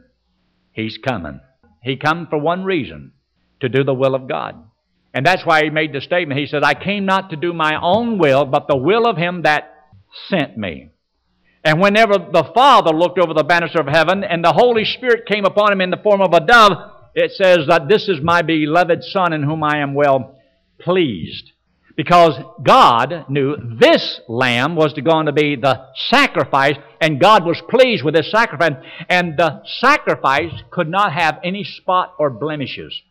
He's 0.72 1.00
coming. 1.00 1.39
He 1.82 1.98
come 1.98 2.27
for 2.29 2.38
one 2.38 2.63
reason, 2.63 3.13
to 3.62 3.70
do 3.70 3.84
the 3.84 3.94
will 3.94 4.13
of 4.13 4.27
God. 4.27 4.55
And 5.15 5.25
that's 5.25 5.45
why 5.45 5.63
he 5.63 5.69
made 5.69 5.93
the 5.93 6.01
statement. 6.01 6.41
He 6.41 6.45
said, 6.45 6.62
I 6.62 6.74
came 6.74 7.05
not 7.05 7.29
to 7.29 7.38
do 7.38 7.53
my 7.53 7.79
own 7.81 8.17
will, 8.17 8.43
but 8.43 8.67
the 8.67 8.75
will 8.75 9.07
of 9.07 9.15
him 9.15 9.43
that 9.43 9.88
sent 10.27 10.57
me. 10.57 10.89
And 11.63 11.79
whenever 11.79 12.17
the 12.17 12.51
Father 12.53 12.91
looked 12.91 13.17
over 13.17 13.34
the 13.34 13.45
banister 13.45 13.79
of 13.79 13.88
heaven 13.88 14.25
and 14.25 14.43
the 14.43 14.51
Holy 14.51 14.84
Spirit 14.84 15.25
came 15.25 15.45
upon 15.45 15.72
him 15.72 15.79
in 15.79 15.89
the 15.89 16.01
form 16.03 16.22
of 16.22 16.34
a 16.34 16.45
dove, 16.45 16.74
it 17.15 17.31
says 17.31 17.60
that 17.69 17.88
this 17.88 18.10
is 18.10 18.19
my 18.22 18.41
beloved 18.41 19.05
Son 19.05 19.31
in 19.31 19.41
whom 19.41 19.63
I 19.63 19.77
am 19.77 19.93
well 19.93 20.38
pleased. 20.81 21.53
Because 21.95 22.38
God 22.62 23.25
knew 23.29 23.55
this 23.79 24.19
lamb 24.27 24.75
was 24.75 24.91
going 24.91 25.27
to 25.27 25.31
be 25.31 25.55
the 25.55 25.86
sacrifice, 26.10 26.75
and 27.00 27.22
God 27.22 27.45
was 27.45 27.63
pleased 27.69 28.03
with 28.03 28.15
this 28.15 28.29
sacrifice, 28.29 28.74
and 29.07 29.38
the 29.38 29.62
sacrifice 29.79 30.51
could 30.72 30.89
not 30.89 31.13
have 31.13 31.39
any 31.41 31.63
spot 31.63 32.15
or 32.19 32.29
blemishes. 32.29 33.01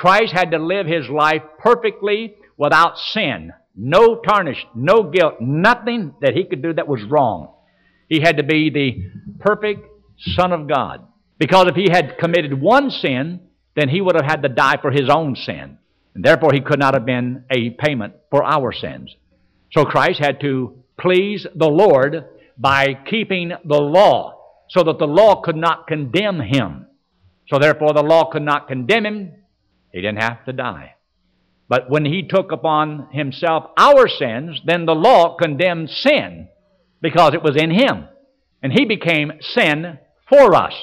Christ 0.00 0.32
had 0.32 0.52
to 0.52 0.58
live 0.58 0.86
his 0.86 1.10
life 1.10 1.42
perfectly 1.58 2.34
without 2.56 2.96
sin. 2.96 3.52
No 3.76 4.16
tarnish, 4.16 4.64
no 4.74 5.02
guilt, 5.02 5.34
nothing 5.42 6.14
that 6.22 6.32
he 6.34 6.44
could 6.44 6.62
do 6.62 6.72
that 6.72 6.88
was 6.88 7.02
wrong. 7.02 7.52
He 8.08 8.20
had 8.20 8.38
to 8.38 8.42
be 8.42 8.70
the 8.70 9.10
perfect 9.40 9.86
Son 10.18 10.52
of 10.52 10.66
God. 10.66 11.06
Because 11.38 11.66
if 11.68 11.74
he 11.76 11.90
had 11.90 12.16
committed 12.16 12.58
one 12.58 12.90
sin, 12.90 13.40
then 13.76 13.90
he 13.90 14.00
would 14.00 14.16
have 14.16 14.24
had 14.24 14.42
to 14.42 14.48
die 14.48 14.78
for 14.80 14.90
his 14.90 15.10
own 15.10 15.36
sin. 15.36 15.76
And 16.14 16.24
therefore, 16.24 16.54
he 16.54 16.62
could 16.62 16.78
not 16.78 16.94
have 16.94 17.04
been 17.04 17.44
a 17.50 17.68
payment 17.68 18.14
for 18.30 18.42
our 18.42 18.72
sins. 18.72 19.14
So 19.70 19.84
Christ 19.84 20.18
had 20.18 20.40
to 20.40 20.82
please 20.98 21.46
the 21.54 21.68
Lord 21.68 22.24
by 22.56 22.94
keeping 22.94 23.52
the 23.66 23.80
law, 23.80 24.62
so 24.70 24.82
that 24.82 24.98
the 24.98 25.06
law 25.06 25.42
could 25.42 25.56
not 25.56 25.86
condemn 25.86 26.40
him. 26.40 26.86
So 27.48 27.58
therefore, 27.58 27.92
the 27.92 28.02
law 28.02 28.30
could 28.30 28.42
not 28.42 28.66
condemn 28.66 29.04
him. 29.04 29.32
He 29.92 30.00
didn't 30.00 30.22
have 30.22 30.44
to 30.44 30.52
die. 30.52 30.94
But 31.68 31.88
when 31.88 32.04
he 32.04 32.26
took 32.26 32.50
upon 32.50 33.08
himself 33.12 33.70
our 33.76 34.08
sins, 34.08 34.60
then 34.64 34.86
the 34.86 34.94
law 34.94 35.36
condemned 35.36 35.90
sin 35.90 36.48
because 37.00 37.32
it 37.32 37.42
was 37.42 37.56
in 37.56 37.70
him. 37.70 38.08
And 38.62 38.72
he 38.72 38.84
became 38.84 39.32
sin 39.40 39.98
for 40.28 40.54
us. 40.54 40.74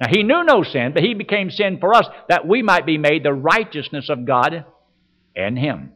Now, 0.00 0.08
he 0.10 0.24
knew 0.24 0.42
no 0.42 0.64
sin, 0.64 0.92
but 0.94 1.04
he 1.04 1.14
became 1.14 1.50
sin 1.50 1.78
for 1.78 1.94
us 1.94 2.06
that 2.28 2.46
we 2.46 2.60
might 2.60 2.84
be 2.84 2.98
made 2.98 3.22
the 3.22 3.32
righteousness 3.32 4.08
of 4.08 4.26
God 4.26 4.64
in 5.36 5.56
him. 5.56 5.92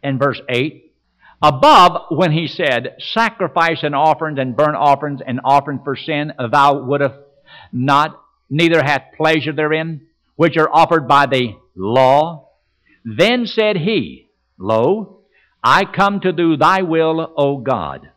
In 0.00 0.16
verse 0.16 0.40
8, 0.48 0.94
above 1.42 2.02
when 2.10 2.30
he 2.30 2.46
said, 2.46 2.96
Sacrifice 3.00 3.82
and 3.82 3.96
offerings 3.96 4.38
and 4.38 4.56
burnt 4.56 4.76
offerings 4.76 5.20
and 5.26 5.40
offering 5.44 5.80
for 5.82 5.96
sin, 5.96 6.32
thou 6.52 6.84
wouldst 6.84 7.18
not, 7.72 8.20
neither 8.48 8.80
hath 8.80 9.02
pleasure 9.16 9.52
therein, 9.52 10.06
which 10.36 10.56
are 10.56 10.70
offered 10.72 11.08
by 11.08 11.26
the 11.26 11.56
law. 11.74 12.50
Then 13.04 13.46
said 13.46 13.76
he, 13.76 14.30
Lo, 14.58 15.20
I 15.62 15.84
come 15.84 16.20
to 16.20 16.32
do 16.32 16.56
thy 16.56 16.82
will, 16.82 17.32
O 17.36 17.58
God. 17.58 18.10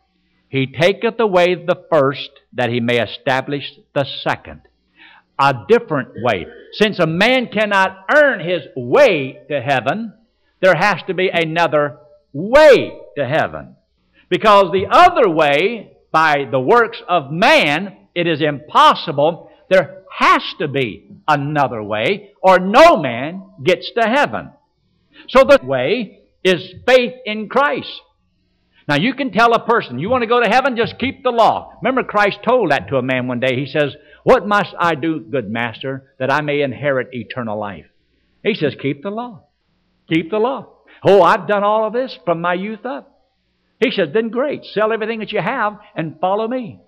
He 0.48 0.66
taketh 0.66 1.18
away 1.18 1.54
the 1.54 1.84
first, 1.90 2.30
that 2.52 2.70
he 2.70 2.80
may 2.80 3.00
establish 3.00 3.64
the 3.94 4.06
second 4.22 4.62
a 5.38 5.54
different 5.68 6.08
way. 6.22 6.46
Since 6.72 6.98
a 6.98 7.06
man 7.06 7.48
cannot 7.48 8.06
earn 8.14 8.40
his 8.40 8.62
way 8.74 9.38
to 9.48 9.60
heaven, 9.60 10.12
there 10.60 10.74
has 10.74 11.02
to 11.06 11.14
be 11.14 11.28
another 11.32 11.98
way 12.32 12.98
to 13.16 13.26
heaven. 13.26 13.76
Because 14.28 14.72
the 14.72 14.86
other 14.90 15.28
way, 15.28 15.96
by 16.10 16.46
the 16.50 16.60
works 16.60 17.02
of 17.08 17.30
man, 17.30 17.96
it 18.14 18.26
is 18.26 18.40
impossible. 18.40 19.50
There 19.68 20.02
has 20.16 20.42
to 20.58 20.68
be 20.68 21.10
another 21.26 21.82
way, 21.82 22.32
or 22.42 22.58
no 22.58 22.96
man 22.96 23.42
gets 23.62 23.90
to 24.00 24.08
heaven. 24.08 24.50
So 25.28 25.44
the 25.44 25.58
way 25.62 26.20
is 26.44 26.74
faith 26.86 27.14
in 27.24 27.48
Christ. 27.48 27.90
Now 28.88 28.96
you 28.96 29.14
can 29.14 29.32
tell 29.32 29.52
a 29.52 29.66
person, 29.66 29.98
you 29.98 30.08
want 30.08 30.22
to 30.22 30.28
go 30.28 30.40
to 30.40 30.48
heaven, 30.48 30.76
just 30.76 30.98
keep 30.98 31.22
the 31.22 31.30
law. 31.30 31.72
Remember 31.82 32.04
Christ 32.04 32.38
told 32.46 32.70
that 32.70 32.88
to 32.88 32.96
a 32.96 33.02
man 33.02 33.26
one 33.26 33.40
day. 33.40 33.56
He 33.56 33.66
says, 33.66 33.96
what 34.26 34.44
must 34.44 34.74
I 34.76 34.96
do, 34.96 35.20
good 35.20 35.48
master, 35.48 36.12
that 36.18 36.32
I 36.32 36.40
may 36.40 36.62
inherit 36.62 37.10
eternal 37.12 37.60
life? 37.60 37.86
He 38.42 38.54
says, 38.54 38.74
Keep 38.82 39.04
the 39.04 39.10
law. 39.10 39.44
Keep 40.12 40.32
the 40.32 40.38
law. 40.38 40.66
Oh, 41.04 41.22
I've 41.22 41.46
done 41.46 41.62
all 41.62 41.86
of 41.86 41.92
this 41.92 42.18
from 42.24 42.40
my 42.40 42.54
youth 42.54 42.84
up. 42.84 43.24
He 43.78 43.92
says, 43.92 44.08
Then 44.12 44.30
great. 44.30 44.64
Sell 44.64 44.92
everything 44.92 45.20
that 45.20 45.30
you 45.30 45.40
have 45.40 45.78
and 45.94 46.18
follow 46.20 46.48
me. 46.48 46.80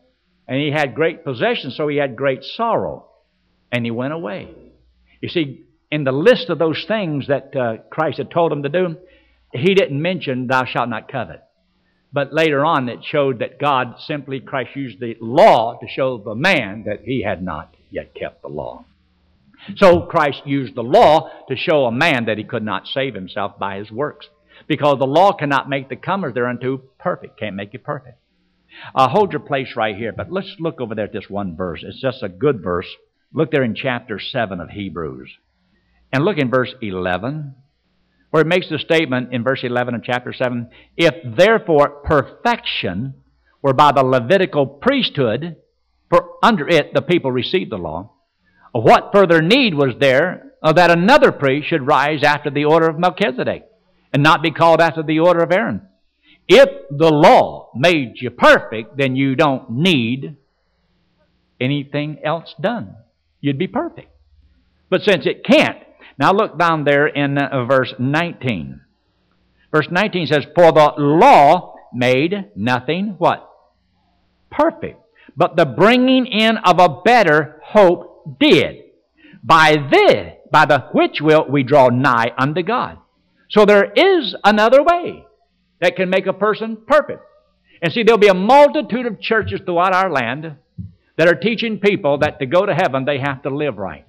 And 0.48 0.58
he 0.58 0.70
had 0.70 0.94
great 0.94 1.24
possessions, 1.24 1.76
so 1.76 1.86
he 1.88 1.98
had 1.98 2.16
great 2.16 2.42
sorrow. 2.42 3.06
And 3.70 3.84
he 3.84 3.90
went 3.90 4.14
away. 4.14 4.48
You 5.20 5.28
see, 5.28 5.66
in 5.90 6.04
the 6.04 6.12
list 6.12 6.48
of 6.48 6.58
those 6.58 6.84
things 6.88 7.26
that 7.28 7.54
uh, 7.54 7.76
Christ 7.90 8.16
had 8.16 8.30
told 8.30 8.50
him 8.50 8.62
to 8.62 8.68
do, 8.70 8.96
he 9.52 9.74
didn't 9.74 10.00
mention, 10.00 10.46
Thou 10.46 10.64
shalt 10.64 10.88
not 10.88 11.10
covet. 11.10 11.42
But 12.12 12.32
later 12.32 12.64
on, 12.64 12.88
it 12.88 13.04
showed 13.04 13.40
that 13.40 13.58
God 13.58 13.96
simply, 13.98 14.40
Christ 14.40 14.70
used 14.74 15.00
the 15.00 15.16
law 15.20 15.78
to 15.78 15.86
show 15.88 16.16
the 16.16 16.34
man 16.34 16.84
that 16.86 17.02
he 17.04 17.22
had 17.22 17.42
not 17.42 17.74
yet 17.90 18.14
kept 18.14 18.40
the 18.42 18.48
law. 18.48 18.84
So 19.76 20.02
Christ 20.02 20.42
used 20.46 20.74
the 20.74 20.82
law 20.82 21.30
to 21.48 21.56
show 21.56 21.84
a 21.84 21.92
man 21.92 22.26
that 22.26 22.38
he 22.38 22.44
could 22.44 22.62
not 22.62 22.86
save 22.86 23.14
himself 23.14 23.58
by 23.58 23.76
his 23.76 23.90
works. 23.90 24.28
Because 24.66 24.98
the 24.98 25.06
law 25.06 25.32
cannot 25.32 25.68
make 25.68 25.88
the 25.88 25.96
comers 25.96 26.34
thereunto 26.34 26.78
perfect, 26.98 27.38
can't 27.38 27.56
make 27.56 27.72
you 27.72 27.78
perfect. 27.78 28.18
Uh, 28.94 29.08
hold 29.08 29.32
your 29.32 29.40
place 29.40 29.74
right 29.76 29.96
here, 29.96 30.12
but 30.12 30.32
let's 30.32 30.56
look 30.58 30.80
over 30.80 30.94
there 30.94 31.06
at 31.06 31.12
this 31.12 31.28
one 31.28 31.56
verse. 31.56 31.84
It's 31.86 32.00
just 32.00 32.22
a 32.22 32.28
good 32.28 32.62
verse. 32.62 32.88
Look 33.32 33.50
there 33.50 33.62
in 33.62 33.74
chapter 33.74 34.18
7 34.18 34.60
of 34.60 34.70
Hebrews. 34.70 35.30
And 36.12 36.24
look 36.24 36.38
in 36.38 36.50
verse 36.50 36.74
11 36.80 37.54
where 38.30 38.42
it 38.42 38.46
makes 38.46 38.68
the 38.68 38.78
statement 38.78 39.32
in 39.32 39.42
verse 39.42 39.60
11 39.62 39.94
of 39.94 40.02
chapter 40.02 40.32
7 40.32 40.68
If 40.96 41.14
therefore 41.36 42.02
perfection 42.04 43.14
were 43.62 43.72
by 43.72 43.92
the 43.92 44.04
Levitical 44.04 44.66
priesthood, 44.66 45.56
for 46.10 46.34
under 46.42 46.68
it 46.68 46.94
the 46.94 47.02
people 47.02 47.32
received 47.32 47.72
the 47.72 47.78
law, 47.78 48.12
what 48.72 49.10
further 49.12 49.40
need 49.40 49.74
was 49.74 49.94
there 49.98 50.52
that 50.62 50.90
another 50.90 51.32
priest 51.32 51.68
should 51.68 51.86
rise 51.86 52.22
after 52.22 52.50
the 52.50 52.64
order 52.64 52.88
of 52.88 52.98
Melchizedek 52.98 53.64
and 54.12 54.22
not 54.22 54.42
be 54.42 54.50
called 54.50 54.80
after 54.80 55.02
the 55.02 55.20
order 55.20 55.40
of 55.40 55.52
Aaron? 55.52 55.82
If 56.48 56.70
the 56.90 57.12
law 57.12 57.70
made 57.74 58.14
you 58.16 58.30
perfect, 58.30 58.96
then 58.96 59.14
you 59.14 59.36
don't 59.36 59.70
need 59.70 60.36
anything 61.60 62.18
else 62.24 62.54
done. 62.58 62.96
You'd 63.40 63.58
be 63.58 63.66
perfect. 63.66 64.08
But 64.88 65.02
since 65.02 65.26
it 65.26 65.44
can't, 65.44 65.76
now 66.18 66.32
look 66.32 66.58
down 66.58 66.84
there 66.84 67.06
in 67.06 67.36
uh, 67.36 67.66
verse 67.66 67.92
19. 67.98 68.80
Verse 69.70 69.88
19 69.90 70.26
says, 70.26 70.46
For 70.54 70.72
the 70.72 70.94
law 70.96 71.74
made 71.92 72.50
nothing 72.56 73.16
what? 73.18 73.46
Perfect. 74.50 74.98
But 75.36 75.56
the 75.56 75.66
bringing 75.66 76.26
in 76.26 76.56
of 76.56 76.78
a 76.80 77.02
better 77.02 77.60
hope 77.62 78.38
did. 78.40 78.84
By 79.44 79.76
this, 79.90 80.32
by 80.50 80.64
the 80.64 80.88
which 80.92 81.20
will 81.20 81.44
we 81.46 81.62
draw 81.62 81.88
nigh 81.88 82.32
unto 82.38 82.62
God. 82.62 82.98
So 83.50 83.66
there 83.66 83.92
is 83.92 84.34
another 84.42 84.82
way 84.82 85.26
that 85.80 85.96
can 85.96 86.10
make 86.10 86.26
a 86.26 86.32
person 86.32 86.78
perfect. 86.86 87.22
And 87.82 87.92
see, 87.92 88.02
there'll 88.02 88.18
be 88.18 88.28
a 88.28 88.34
multitude 88.34 89.06
of 89.06 89.20
churches 89.20 89.60
throughout 89.64 89.94
our 89.94 90.10
land 90.10 90.56
that 91.16 91.28
are 91.28 91.34
teaching 91.34 91.78
people 91.78 92.18
that 92.18 92.38
to 92.40 92.46
go 92.46 92.66
to 92.66 92.74
heaven 92.74 93.04
they 93.04 93.18
have 93.18 93.42
to 93.42 93.50
live 93.50 93.78
right 93.78 94.06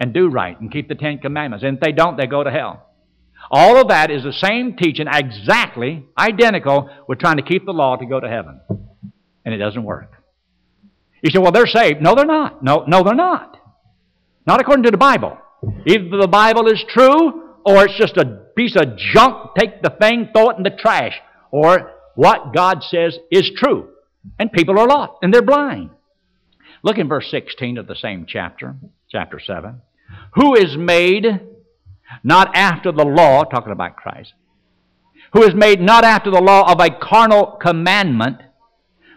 and 0.00 0.14
do 0.14 0.28
right 0.28 0.58
and 0.60 0.72
keep 0.72 0.88
the 0.88 0.94
Ten 0.94 1.18
Commandments. 1.18 1.64
And 1.64 1.76
if 1.76 1.80
they 1.80 1.92
don't, 1.92 2.16
they 2.16 2.26
go 2.26 2.42
to 2.42 2.50
hell. 2.50 2.86
All 3.50 3.80
of 3.80 3.88
that 3.88 4.10
is 4.10 4.24
the 4.24 4.32
same 4.32 4.76
teaching, 4.76 5.06
exactly 5.10 6.04
identical 6.18 6.90
with 7.08 7.18
trying 7.18 7.36
to 7.36 7.42
keep 7.42 7.64
the 7.64 7.72
law 7.72 7.96
to 7.96 8.06
go 8.06 8.20
to 8.20 8.28
heaven. 8.28 8.60
And 9.44 9.54
it 9.54 9.58
doesn't 9.58 9.84
work. 9.84 10.12
You 11.22 11.30
say, 11.30 11.38
well, 11.38 11.52
they're 11.52 11.66
saved. 11.66 12.00
No, 12.00 12.14
they're 12.14 12.26
not. 12.26 12.62
No, 12.62 12.84
no, 12.86 13.02
they're 13.02 13.14
not. 13.14 13.56
Not 14.46 14.60
according 14.60 14.84
to 14.84 14.90
the 14.90 14.98
Bible. 14.98 15.38
Either 15.86 16.16
the 16.20 16.28
Bible 16.28 16.68
is 16.68 16.84
true 16.88 17.54
or 17.64 17.84
it's 17.84 17.98
just 17.98 18.16
a 18.16 18.46
piece 18.58 18.76
of 18.76 18.96
junk. 18.96 19.54
Take 19.58 19.82
the 19.82 19.94
thing, 20.00 20.28
throw 20.34 20.50
it 20.50 20.56
in 20.58 20.64
the 20.64 20.76
trash. 20.78 21.14
Or 21.50 21.92
what 22.14 22.54
God 22.54 22.82
says 22.82 23.16
is 23.30 23.50
true. 23.56 23.88
And 24.38 24.52
people 24.52 24.78
are 24.78 24.86
lost 24.86 25.12
and 25.22 25.32
they're 25.32 25.42
blind. 25.42 25.90
Look 26.82 26.98
in 26.98 27.08
verse 27.08 27.30
16 27.30 27.78
of 27.78 27.86
the 27.86 27.96
same 27.96 28.26
chapter, 28.28 28.76
chapter 29.10 29.40
7 29.40 29.80
who 30.34 30.54
is 30.54 30.76
made 30.76 31.26
not 32.22 32.56
after 32.56 32.92
the 32.92 33.04
law, 33.04 33.44
talking 33.44 33.72
about 33.72 33.96
Christ, 33.96 34.32
who 35.32 35.42
is 35.42 35.54
made 35.54 35.80
not 35.80 36.04
after 36.04 36.30
the 36.30 36.40
law 36.40 36.70
of 36.70 36.80
a 36.80 36.90
carnal 36.90 37.58
commandment, 37.60 38.38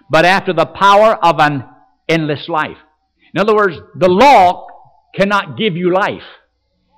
but 0.10 0.26
after 0.26 0.54
the 0.54 0.66
power 0.66 1.16
of 1.24 1.40
an 1.40 1.64
endless 2.10 2.50
life. 2.50 2.78
In 3.34 3.40
other 3.40 3.56
words, 3.56 3.78
the 3.96 4.10
law 4.10 4.68
cannot 5.16 5.58
give 5.58 5.76
you 5.76 5.94
life. 5.94 6.24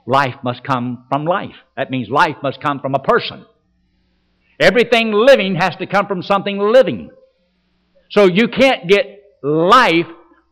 Life 0.06 0.36
must 0.44 0.64
come 0.64 1.06
from 1.10 1.26
life. 1.26 1.56
That 1.78 1.90
means 1.90 2.10
life 2.10 2.36
must 2.44 2.62
come 2.62 2.80
from 2.80 2.96
a 2.96 3.00
person. 3.00 3.46
Everything 4.60 5.12
living 5.12 5.56
has 5.56 5.76
to 5.78 5.88
come 5.88 6.08
from 6.08 6.22
something 6.22 6.60
living. 6.60 7.10
So 8.12 8.26
you 8.26 8.48
can't 8.48 8.88
get 8.88 9.24
life 9.42 10.08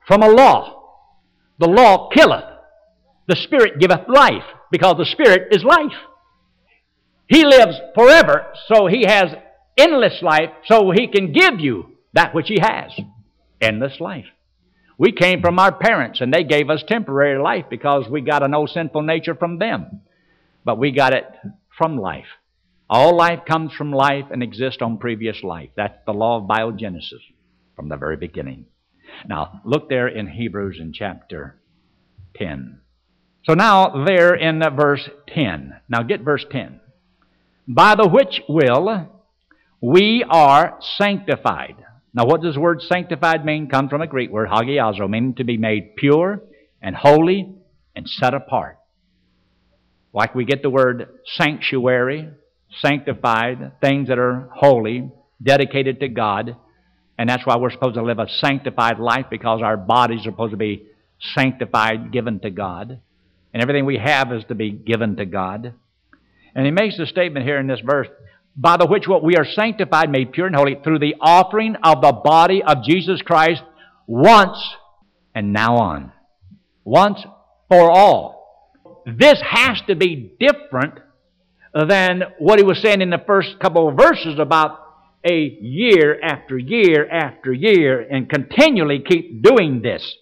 from 0.08 0.24
a 0.24 0.30
law. 0.30 0.84
The 1.60 1.68
law 1.68 2.10
killeth. 2.10 2.46
The 3.28 3.36
Spirit 3.36 3.80
giveth 3.80 4.08
life, 4.08 4.44
because 4.72 4.96
the 4.98 5.06
Spirit 5.06 5.54
is 5.54 5.64
life. 5.64 5.98
He 7.28 7.46
lives 7.46 7.80
forever, 7.96 8.48
so 8.68 8.88
He 8.88 9.06
has 9.06 9.36
endless 9.78 10.22
life, 10.22 10.50
so 10.66 10.92
He 10.92 11.08
can 11.08 11.32
give 11.32 11.60
you 11.60 11.98
that 12.14 12.34
which 12.34 12.48
He 12.48 12.60
has 12.60 12.92
endless 13.62 14.00
life. 14.00 14.26
We 14.98 15.12
came 15.12 15.42
from 15.42 15.60
our 15.60 15.72
parents, 15.72 16.22
and 16.22 16.34
they 16.34 16.44
gave 16.44 16.70
us 16.70 16.84
temporary 16.88 17.42
life 17.42 17.66
because 17.70 18.08
we 18.10 18.22
got 18.22 18.44
an 18.44 18.54
old 18.54 18.70
sinful 18.70 19.02
nature 19.02 19.36
from 19.36 19.58
them. 19.58 20.02
But 20.64 20.78
we 20.78 20.92
got 20.92 21.14
it 21.14 21.26
from 21.78 21.98
life. 21.98 22.28
All 22.90 23.16
life 23.16 23.40
comes 23.48 23.74
from 23.74 23.92
life 23.92 24.26
and 24.32 24.44
exists 24.44 24.82
on 24.82 24.98
previous 24.98 25.44
life. 25.44 25.70
That's 25.76 25.98
the 26.06 26.14
law 26.14 26.38
of 26.38 26.48
biogenesis 26.48 27.22
from 27.76 27.90
the 27.90 27.98
very 27.98 28.18
beginning. 28.18 28.66
Now, 29.28 29.62
look 29.66 29.90
there 29.90 30.08
in 30.08 30.28
Hebrews 30.28 30.78
in 30.80 30.94
chapter 30.94 31.56
10. 32.36 32.80
So 33.46 33.54
now, 33.54 34.06
there 34.06 34.36
in 34.36 34.62
verse 34.76 35.10
10. 35.30 35.78
Now, 35.90 36.04
get 36.04 36.22
verse 36.22 36.46
10. 36.52 36.80
By 37.68 37.96
the 37.96 38.08
which 38.08 38.42
will 38.48 39.08
we 39.82 40.24
are 40.30 40.78
sanctified. 40.98 41.78
Now, 42.14 42.26
what 42.26 42.42
does 42.42 42.56
the 42.56 42.62
word 42.62 42.82
sanctified 42.82 43.46
mean? 43.46 43.70
Come 43.70 43.88
from 43.88 44.02
a 44.02 44.08
Greek 44.08 44.32
word, 44.32 44.50
hagiazo, 44.50 45.10
meaning 45.10 45.36
to 45.36 45.46
be 45.46 45.58
made 45.58 45.96
pure 45.96 46.42
and 46.82 46.96
holy 46.96 47.56
and 47.96 48.08
set 48.08 48.34
apart. 48.34 48.78
Like 50.14 50.36
we 50.36 50.44
get 50.44 50.62
the 50.62 50.70
word 50.70 51.08
sanctuary, 51.38 52.30
sanctified, 52.82 53.80
things 53.80 54.10
that 54.10 54.20
are 54.20 54.50
holy, 54.54 55.10
dedicated 55.42 56.02
to 56.02 56.10
God. 56.10 56.58
And 57.18 57.30
that's 57.30 57.46
why 57.46 57.58
we're 57.58 57.72
supposed 57.72 57.96
to 57.96 58.04
live 58.04 58.20
a 58.20 58.28
sanctified 58.28 59.00
life 59.00 59.28
because 59.30 59.62
our 59.62 59.78
bodies 59.78 60.22
are 60.22 60.32
supposed 60.32 60.52
to 60.52 60.58
be 60.58 60.88
sanctified, 61.36 62.12
given 62.12 62.40
to 62.42 62.50
God. 62.50 63.00
And 63.54 63.62
everything 63.62 63.86
we 63.86 63.98
have 63.98 64.34
is 64.34 64.44
to 64.50 64.56
be 64.56 64.72
given 64.72 65.16
to 65.18 65.26
God. 65.26 65.74
And 66.56 66.66
he 66.66 66.72
makes 66.72 66.98
the 66.98 67.06
statement 67.06 67.46
here 67.46 67.60
in 67.60 67.68
this 67.68 67.80
verse 67.80 68.08
by 68.62 68.78
the 68.78 68.86
which 68.86 69.08
what 69.08 69.24
we 69.24 69.36
are 69.38 69.46
sanctified, 69.46 70.12
made 70.12 70.32
pure 70.32 70.46
and 70.46 70.56
holy, 70.56 70.78
through 70.84 71.00
the 71.00 71.16
offering 71.20 71.76
of 71.84 72.02
the 72.02 72.12
body 72.12 72.62
of 72.62 72.84
Jesus 72.84 73.22
Christ 73.24 73.64
once 74.06 74.58
and 75.34 75.52
now 75.52 75.78
on. 75.78 76.12
Once 76.84 77.26
for 77.68 77.90
all. 77.90 79.02
This 79.06 79.42
has 79.50 79.82
to 79.88 79.96
be 79.96 80.36
different 80.40 81.00
than 81.74 82.22
what 82.38 82.60
he 82.60 82.64
was 82.66 82.80
saying 82.82 83.02
in 83.02 83.10
the 83.10 83.24
first 83.26 83.60
couple 83.60 83.90
of 83.90 83.98
verses 83.98 84.38
about 84.38 84.78
a 85.28 85.58
year 85.62 86.20
after 86.22 86.58
year 86.58 87.10
after 87.10 87.52
year 87.52 88.00
and 88.00 88.30
continually 88.30 89.00
keep 89.00 89.42
doing 89.42 89.82
this. 89.82 90.16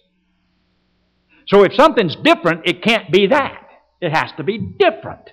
So 1.46 1.62
if 1.64 1.74
something's 1.74 2.16
different, 2.22 2.62
it 2.64 2.82
can't 2.82 3.12
be 3.12 3.26
that. 3.26 3.66
It 4.00 4.16
has 4.16 4.30
to 4.38 4.44
be 4.44 4.58
different. 4.58 5.28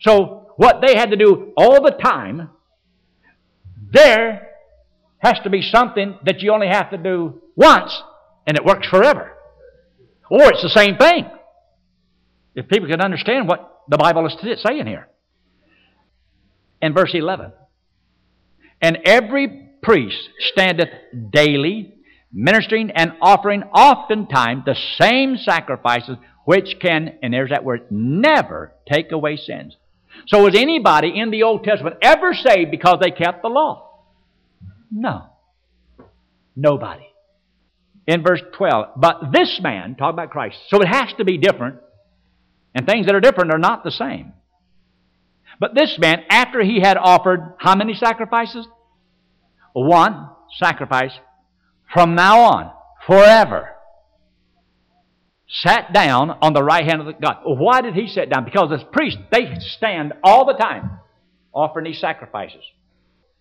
So 0.00 0.45
what 0.56 0.80
they 0.84 0.96
had 0.96 1.10
to 1.10 1.16
do 1.16 1.52
all 1.56 1.82
the 1.82 1.90
time, 1.90 2.50
there 3.92 4.48
has 5.18 5.38
to 5.44 5.50
be 5.50 5.62
something 5.62 6.18
that 6.24 6.40
you 6.40 6.52
only 6.52 6.68
have 6.68 6.90
to 6.90 6.98
do 6.98 7.40
once 7.54 8.02
and 8.46 8.56
it 8.56 8.64
works 8.64 8.86
forever. 8.88 9.32
Or 10.30 10.52
it's 10.52 10.62
the 10.62 10.68
same 10.68 10.96
thing. 10.96 11.26
If 12.54 12.68
people 12.68 12.88
can 12.88 13.00
understand 13.00 13.48
what 13.48 13.82
the 13.88 13.98
Bible 13.98 14.26
is 14.26 14.62
saying 14.62 14.86
here. 14.86 15.08
In 16.82 16.92
verse 16.92 17.12
11, 17.14 17.52
and 18.82 18.98
every 19.04 19.70
priest 19.82 20.28
standeth 20.52 20.90
daily, 21.30 21.94
ministering 22.32 22.90
and 22.90 23.12
offering 23.22 23.62
oftentimes 23.62 24.64
the 24.66 24.76
same 25.00 25.36
sacrifices 25.38 26.16
which 26.44 26.76
can, 26.80 27.18
and 27.22 27.32
there's 27.32 27.50
that 27.50 27.64
word, 27.64 27.86
never 27.90 28.74
take 28.90 29.10
away 29.10 29.36
sins. 29.36 29.76
So 30.26 30.42
was 30.42 30.54
anybody 30.56 31.12
in 31.18 31.30
the 31.30 31.42
Old 31.42 31.64
Testament 31.64 31.96
ever 32.02 32.34
saved 32.34 32.70
because 32.70 32.98
they 33.00 33.10
kept 33.10 33.42
the 33.42 33.48
law? 33.48 34.02
No. 34.90 35.26
Nobody. 36.54 37.06
In 38.06 38.22
verse 38.22 38.40
12, 38.56 38.88
but 38.96 39.32
this 39.32 39.60
man, 39.62 39.96
talk 39.96 40.12
about 40.12 40.30
Christ, 40.30 40.56
so 40.68 40.80
it 40.80 40.86
has 40.86 41.12
to 41.18 41.24
be 41.24 41.38
different, 41.38 41.80
and 42.74 42.86
things 42.86 43.06
that 43.06 43.16
are 43.16 43.20
different 43.20 43.52
are 43.52 43.58
not 43.58 43.82
the 43.82 43.90
same. 43.90 44.32
But 45.58 45.74
this 45.74 45.96
man, 45.98 46.22
after 46.30 46.62
he 46.62 46.80
had 46.80 46.96
offered 46.96 47.54
how 47.58 47.74
many 47.74 47.94
sacrifices? 47.94 48.66
One 49.72 50.30
sacrifice 50.58 51.12
from 51.92 52.14
now 52.14 52.40
on, 52.42 52.72
forever 53.06 53.75
sat 55.48 55.92
down 55.92 56.30
on 56.30 56.52
the 56.52 56.62
right 56.62 56.84
hand 56.84 57.00
of 57.00 57.20
God. 57.20 57.38
Why 57.44 57.80
did 57.80 57.94
he 57.94 58.08
sit 58.08 58.30
down? 58.30 58.44
Because 58.44 58.72
as 58.72 58.84
priests, 58.92 59.20
they 59.30 59.56
stand 59.76 60.12
all 60.22 60.44
the 60.44 60.54
time 60.54 60.98
offering 61.52 61.84
these 61.84 62.00
sacrifices. 62.00 62.62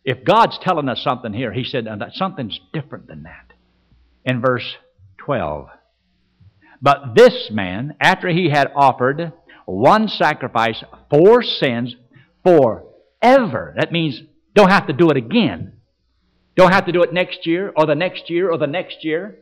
If 0.04 0.24
God's 0.24 0.60
telling 0.62 0.88
us 0.88 1.02
something 1.04 1.34
here, 1.34 1.52
he 1.52 1.64
said 1.64 1.88
something's 2.14 2.60
different 2.72 3.08
than 3.08 3.24
that. 3.24 3.54
In 4.24 4.40
verse 4.40 4.76
12. 5.18 5.68
But 6.82 7.16
this 7.16 7.50
man, 7.52 7.96
after 8.00 8.30
he 8.30 8.50
had 8.50 8.72
offered 8.76 9.34
one 9.66 10.08
sacrifice 10.08 10.84
for 11.10 11.42
sins 11.42 11.96
forever, 12.44 13.74
that 13.78 13.92
means 13.92 14.22
don't 14.54 14.70
have 14.70 14.88
to 14.88 14.94
do 14.94 15.10
it 15.10 15.18
again. 15.18 15.74
Don't 16.56 16.72
have 16.72 16.86
to 16.86 16.92
do 16.92 17.02
it 17.02 17.12
next 17.12 17.46
year 17.48 17.74
or 17.76 17.86
the 17.86 17.96
next 17.96 18.30
year 18.30 18.52
or 18.52 18.58
the 18.58 18.68
next 18.68 19.04
year. 19.04 19.40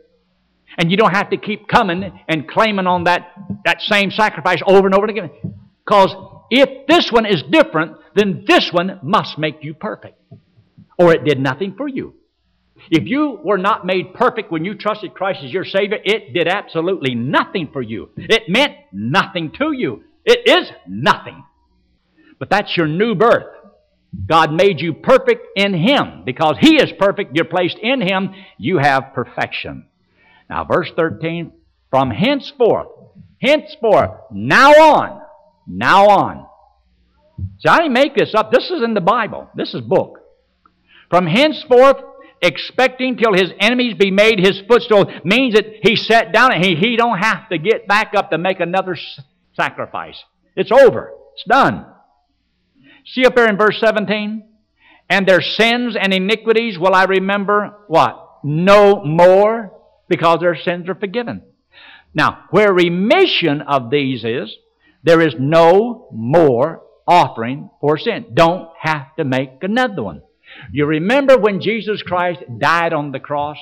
And 0.77 0.89
you 0.89 0.97
don't 0.97 1.13
have 1.13 1.29
to 1.29 1.37
keep 1.37 1.67
coming 1.67 2.19
and 2.27 2.47
claiming 2.47 2.87
on 2.87 3.03
that, 3.03 3.33
that 3.65 3.81
same 3.81 4.11
sacrifice 4.11 4.61
over 4.65 4.87
and 4.87 4.95
over 4.95 5.05
again. 5.05 5.29
Because 5.85 6.15
if 6.49 6.87
this 6.87 7.11
one 7.11 7.25
is 7.25 7.43
different, 7.51 7.97
then 8.15 8.43
this 8.47 8.71
one 8.71 8.99
must 9.03 9.37
make 9.37 9.63
you 9.63 9.73
perfect. 9.73 10.19
Or 10.97 11.13
it 11.13 11.23
did 11.25 11.39
nothing 11.39 11.75
for 11.75 11.87
you. 11.87 12.15
If 12.89 13.07
you 13.07 13.39
were 13.43 13.57
not 13.57 13.85
made 13.85 14.13
perfect 14.13 14.51
when 14.51 14.65
you 14.65 14.75
trusted 14.75 15.13
Christ 15.13 15.41
as 15.43 15.51
your 15.51 15.65
Savior, 15.65 15.99
it 16.03 16.33
did 16.33 16.47
absolutely 16.47 17.15
nothing 17.15 17.69
for 17.71 17.81
you. 17.81 18.09
It 18.17 18.49
meant 18.49 18.73
nothing 18.91 19.51
to 19.59 19.71
you. 19.71 20.03
It 20.25 20.47
is 20.47 20.69
nothing. 20.87 21.43
But 22.39 22.49
that's 22.49 22.75
your 22.75 22.87
new 22.87 23.15
birth. 23.15 23.45
God 24.27 24.51
made 24.51 24.79
you 24.79 24.93
perfect 24.93 25.45
in 25.55 25.73
Him. 25.73 26.23
Because 26.25 26.57
He 26.59 26.75
is 26.75 26.91
perfect, 26.99 27.35
you're 27.35 27.45
placed 27.45 27.77
in 27.79 28.01
Him, 28.01 28.33
you 28.57 28.77
have 28.77 29.13
perfection. 29.13 29.85
Now, 30.49 30.65
verse 30.65 30.91
13, 30.95 31.51
from 31.89 32.11
henceforth, 32.11 32.87
henceforth, 33.41 34.11
now 34.31 34.71
on, 34.71 35.21
now 35.67 36.07
on. 36.09 36.47
See, 37.59 37.69
I 37.69 37.77
didn't 37.77 37.93
make 37.93 38.15
this 38.15 38.33
up. 38.35 38.51
This 38.51 38.69
is 38.69 38.83
in 38.83 38.93
the 38.93 39.01
Bible. 39.01 39.49
This 39.55 39.73
is 39.73 39.81
book. 39.81 40.19
From 41.09 41.27
henceforth, 41.27 41.97
expecting 42.41 43.17
till 43.17 43.33
his 43.33 43.51
enemies 43.59 43.95
be 43.95 44.11
made 44.11 44.39
his 44.39 44.61
footstool 44.67 45.05
means 45.23 45.55
that 45.55 45.65
he 45.81 45.95
sat 45.95 46.33
down 46.33 46.51
and 46.51 46.63
he, 46.63 46.75
he 46.75 46.97
don't 46.97 47.17
have 47.17 47.47
to 47.49 47.57
get 47.57 47.87
back 47.87 48.13
up 48.15 48.31
to 48.31 48.37
make 48.37 48.59
another 48.59 48.97
sacrifice. 49.53 50.21
It's 50.55 50.71
over. 50.71 51.11
It's 51.33 51.45
done. 51.47 51.85
See 53.05 53.25
up 53.25 53.35
there 53.35 53.49
in 53.49 53.57
verse 53.57 53.79
17? 53.79 54.43
And 55.09 55.27
their 55.27 55.41
sins 55.41 55.95
and 55.99 56.13
iniquities 56.13 56.77
will 56.77 56.93
I 56.93 57.03
remember 57.03 57.77
what? 57.87 58.39
No 58.43 59.03
more 59.03 59.72
because 60.07 60.39
their 60.39 60.55
sins 60.55 60.89
are 60.89 60.95
forgiven. 60.95 61.43
Now, 62.13 62.45
where 62.51 62.73
remission 62.73 63.61
of 63.61 63.89
these 63.89 64.23
is, 64.23 64.55
there 65.03 65.21
is 65.21 65.35
no 65.37 66.07
more 66.11 66.81
offering 67.07 67.69
for 67.81 67.97
sin. 67.97 68.25
Don't 68.33 68.69
have 68.79 69.15
to 69.17 69.25
make 69.25 69.51
another 69.61 70.03
one. 70.03 70.21
You 70.71 70.85
remember 70.85 71.37
when 71.37 71.61
Jesus 71.61 72.01
Christ 72.03 72.41
died 72.59 72.93
on 72.93 73.11
the 73.11 73.19
cross? 73.19 73.57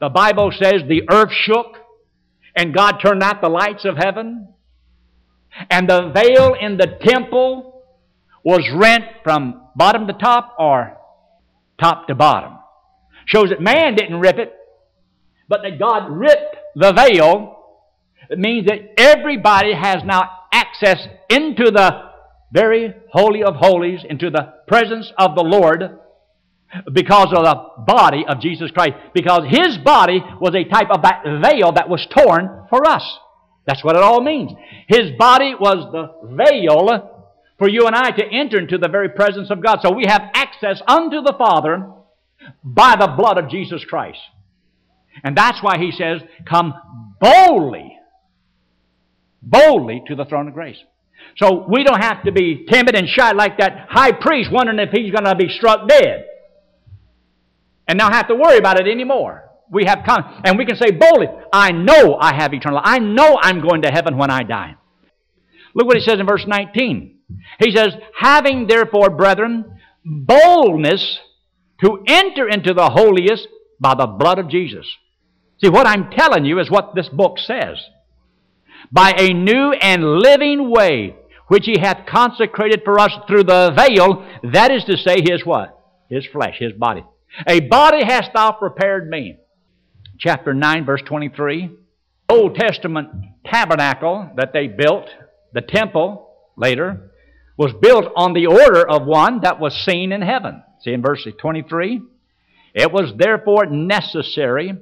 The 0.00 0.08
Bible 0.08 0.52
says 0.52 0.82
the 0.86 1.02
earth 1.10 1.32
shook 1.32 1.76
and 2.54 2.74
God 2.74 2.98
turned 2.98 3.22
out 3.22 3.40
the 3.40 3.48
lights 3.48 3.84
of 3.84 3.96
heaven. 3.96 4.48
And 5.70 5.88
the 5.88 6.10
veil 6.14 6.54
in 6.58 6.76
the 6.76 6.98
temple 7.02 7.84
was 8.44 8.68
rent 8.74 9.04
from 9.22 9.68
bottom 9.76 10.06
to 10.06 10.12
top 10.12 10.54
or 10.58 10.96
top 11.80 12.06
to 12.08 12.14
bottom. 12.14 12.58
Shows 13.26 13.50
that 13.50 13.60
man 13.60 13.94
didn't 13.94 14.18
rip 14.18 14.38
it, 14.38 14.52
but 15.52 15.60
that 15.64 15.78
God 15.78 16.08
ripped 16.08 16.56
the 16.74 16.94
veil, 16.94 17.58
it 18.30 18.38
means 18.38 18.66
that 18.68 18.98
everybody 18.98 19.74
has 19.74 20.02
now 20.02 20.30
access 20.50 21.06
into 21.28 21.70
the 21.70 22.10
very 22.50 22.94
holy 23.10 23.42
of 23.42 23.56
holies, 23.56 24.00
into 24.08 24.30
the 24.30 24.54
presence 24.66 25.12
of 25.18 25.36
the 25.36 25.42
Lord, 25.42 25.98
because 26.90 27.34
of 27.36 27.44
the 27.44 27.84
body 27.86 28.24
of 28.26 28.40
Jesus 28.40 28.70
Christ. 28.70 28.94
Because 29.12 29.42
His 29.46 29.76
body 29.76 30.22
was 30.40 30.54
a 30.54 30.64
type 30.64 30.88
of 30.90 31.02
that 31.02 31.22
veil 31.22 31.72
that 31.72 31.90
was 31.90 32.06
torn 32.06 32.64
for 32.70 32.88
us. 32.88 33.04
That's 33.66 33.84
what 33.84 33.94
it 33.94 34.02
all 34.02 34.22
means. 34.22 34.52
His 34.88 35.10
body 35.18 35.54
was 35.54 35.92
the 35.92 36.34
veil 36.34 37.26
for 37.58 37.68
you 37.68 37.86
and 37.86 37.94
I 37.94 38.10
to 38.10 38.24
enter 38.24 38.58
into 38.58 38.78
the 38.78 38.88
very 38.88 39.10
presence 39.10 39.50
of 39.50 39.62
God. 39.62 39.80
So 39.82 39.92
we 39.92 40.06
have 40.06 40.30
access 40.32 40.80
unto 40.88 41.20
the 41.20 41.34
Father 41.36 41.90
by 42.64 42.96
the 42.98 43.08
blood 43.18 43.36
of 43.36 43.50
Jesus 43.50 43.84
Christ. 43.84 44.18
And 45.24 45.36
that's 45.36 45.62
why 45.62 45.78
he 45.78 45.92
says, 45.92 46.20
Come 46.48 46.74
boldly 47.20 47.92
boldly 49.42 50.02
to 50.06 50.14
the 50.14 50.24
throne 50.24 50.48
of 50.48 50.54
grace. 50.54 50.78
So 51.36 51.66
we 51.68 51.84
don't 51.84 52.00
have 52.00 52.24
to 52.24 52.32
be 52.32 52.66
timid 52.70 52.94
and 52.96 53.08
shy 53.08 53.32
like 53.32 53.58
that 53.58 53.86
high 53.88 54.12
priest 54.12 54.50
wondering 54.52 54.78
if 54.78 54.90
he's 54.90 55.12
going 55.12 55.24
to 55.24 55.34
be 55.34 55.48
struck 55.48 55.88
dead 55.88 56.24
and 57.86 57.98
not 57.98 58.12
have 58.12 58.28
to 58.28 58.34
worry 58.34 58.58
about 58.58 58.80
it 58.80 58.88
anymore. 58.88 59.50
We 59.70 59.84
have 59.86 60.00
come, 60.06 60.22
and 60.44 60.58
we 60.58 60.66
can 60.66 60.76
say 60.76 60.90
boldly, 60.90 61.28
I 61.52 61.72
know 61.72 62.16
I 62.20 62.34
have 62.34 62.52
eternal 62.52 62.76
life. 62.76 62.86
I 62.86 62.98
know 62.98 63.38
I'm 63.40 63.66
going 63.66 63.82
to 63.82 63.90
heaven 63.90 64.18
when 64.18 64.30
I 64.30 64.42
die. 64.42 64.76
Look 65.74 65.86
what 65.86 65.96
he 65.96 66.02
says 66.02 66.20
in 66.20 66.26
verse 66.26 66.44
19. 66.46 67.18
He 67.58 67.74
says, 67.74 67.94
having 68.18 68.66
therefore, 68.66 69.08
brethren, 69.08 69.80
boldness 70.04 71.20
to 71.82 72.04
enter 72.06 72.48
into 72.48 72.74
the 72.74 72.90
holiest 72.90 73.48
by 73.80 73.94
the 73.94 74.06
blood 74.06 74.38
of 74.38 74.50
Jesus. 74.50 74.86
See, 75.62 75.70
what 75.70 75.86
I'm 75.86 76.10
telling 76.10 76.44
you 76.44 76.58
is 76.58 76.70
what 76.70 76.94
this 76.94 77.08
book 77.08 77.38
says. 77.38 77.78
By 78.90 79.12
a 79.16 79.32
new 79.32 79.72
and 79.72 80.18
living 80.18 80.70
way, 80.70 81.14
which 81.46 81.66
he 81.66 81.78
hath 81.78 82.06
consecrated 82.06 82.82
for 82.84 82.98
us 82.98 83.12
through 83.28 83.44
the 83.44 83.72
veil, 83.76 84.26
that 84.52 84.72
is 84.72 84.84
to 84.84 84.96
say, 84.96 85.22
his 85.22 85.46
what? 85.46 85.78
His 86.10 86.26
flesh, 86.26 86.56
his 86.58 86.72
body. 86.72 87.04
A 87.46 87.60
body 87.60 88.04
hast 88.04 88.32
thou 88.34 88.52
prepared 88.52 89.08
me. 89.08 89.36
Chapter 90.18 90.52
9, 90.52 90.84
verse 90.84 91.02
23. 91.02 91.70
Old 92.28 92.56
Testament 92.56 93.10
tabernacle 93.44 94.30
that 94.36 94.52
they 94.52 94.66
built, 94.66 95.08
the 95.52 95.60
temple 95.60 96.28
later, 96.56 97.12
was 97.56 97.72
built 97.80 98.06
on 98.16 98.32
the 98.32 98.46
order 98.46 98.88
of 98.88 99.06
one 99.06 99.40
that 99.42 99.60
was 99.60 99.74
seen 99.84 100.10
in 100.10 100.22
heaven. 100.22 100.62
See 100.80 100.92
in 100.92 101.02
verse 101.02 101.26
23? 101.38 102.00
It 102.74 102.90
was 102.90 103.12
therefore 103.16 103.66
necessary 103.66 104.76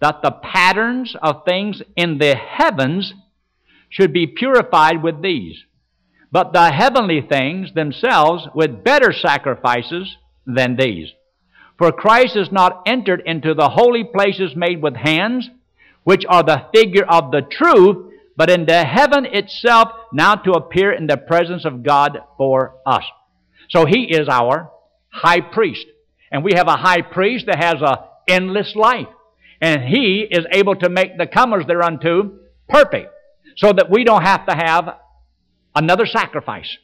that 0.00 0.22
the 0.22 0.30
patterns 0.30 1.16
of 1.22 1.44
things 1.44 1.82
in 1.96 2.18
the 2.18 2.34
heavens 2.34 3.14
should 3.88 4.12
be 4.12 4.26
purified 4.26 5.02
with 5.02 5.22
these, 5.22 5.64
but 6.30 6.52
the 6.52 6.70
heavenly 6.70 7.20
things 7.20 7.72
themselves 7.72 8.46
with 8.54 8.84
better 8.84 9.12
sacrifices 9.12 10.16
than 10.46 10.76
these. 10.76 11.12
For 11.78 11.92
Christ 11.92 12.36
is 12.36 12.50
not 12.50 12.82
entered 12.86 13.22
into 13.26 13.54
the 13.54 13.68
holy 13.70 14.04
places 14.04 14.56
made 14.56 14.82
with 14.82 14.96
hands, 14.96 15.48
which 16.04 16.24
are 16.28 16.42
the 16.42 16.66
figure 16.74 17.04
of 17.04 17.30
the 17.30 17.42
truth, 17.42 18.12
but 18.36 18.50
into 18.50 18.84
heaven 18.84 19.26
itself, 19.26 19.88
now 20.12 20.34
to 20.34 20.52
appear 20.52 20.92
in 20.92 21.06
the 21.06 21.16
presence 21.16 21.64
of 21.64 21.82
God 21.82 22.18
for 22.36 22.76
us. 22.86 23.04
So 23.70 23.86
he 23.86 24.04
is 24.04 24.28
our 24.28 24.70
high 25.08 25.40
priest. 25.40 25.86
And 26.30 26.44
we 26.44 26.52
have 26.54 26.68
a 26.68 26.76
high 26.76 27.02
priest 27.02 27.46
that 27.46 27.62
has 27.62 27.80
a 27.80 28.08
endless 28.28 28.74
life. 28.74 29.06
And 29.60 29.82
he 29.82 30.26
is 30.30 30.46
able 30.52 30.76
to 30.76 30.88
make 30.88 31.16
the 31.16 31.26
comers 31.26 31.64
thereunto 31.66 32.38
perfect, 32.68 33.12
so 33.56 33.72
that 33.72 33.90
we 33.90 34.04
don't 34.04 34.22
have 34.22 34.46
to 34.46 34.54
have 34.54 34.98
another 35.74 36.06
sacrifice. 36.06 36.76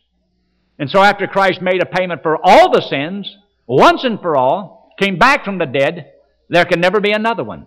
And 0.78 0.88
so 0.90 1.00
after 1.00 1.26
Christ 1.26 1.60
made 1.60 1.82
a 1.82 1.86
payment 1.86 2.22
for 2.22 2.38
all 2.42 2.72
the 2.72 2.80
sins, 2.80 3.36
once 3.66 4.04
and 4.04 4.20
for 4.20 4.36
all, 4.36 4.94
came 4.98 5.18
back 5.18 5.44
from 5.44 5.58
the 5.58 5.66
dead, 5.66 6.12
there 6.48 6.64
can 6.64 6.80
never 6.80 7.00
be 7.00 7.12
another 7.12 7.44
one. 7.44 7.66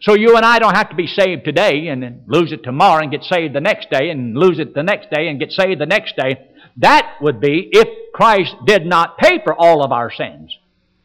So 0.00 0.14
you 0.14 0.36
and 0.36 0.44
I 0.44 0.58
don't 0.58 0.74
have 0.74 0.90
to 0.90 0.96
be 0.96 1.06
saved 1.06 1.44
today 1.44 1.88
and 1.88 2.24
lose 2.26 2.52
it 2.52 2.62
tomorrow 2.62 3.02
and 3.02 3.10
get 3.10 3.22
saved 3.22 3.54
the 3.54 3.60
next 3.60 3.88
day 3.90 4.10
and 4.10 4.36
lose 4.36 4.58
it 4.58 4.74
the 4.74 4.82
next 4.82 5.10
day 5.10 5.28
and 5.28 5.38
get 5.38 5.50
saved 5.50 5.80
the 5.80 5.86
next 5.86 6.14
day. 6.16 6.46
That 6.76 7.16
would 7.20 7.40
be 7.40 7.68
if 7.72 8.12
Christ 8.12 8.54
did 8.66 8.84
not 8.84 9.16
pay 9.16 9.42
for 9.42 9.54
all 9.54 9.84
of 9.84 9.92
our 9.92 10.12
sins. 10.12 10.56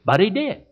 But 0.03 0.19
He 0.19 0.29
did. 0.29 0.63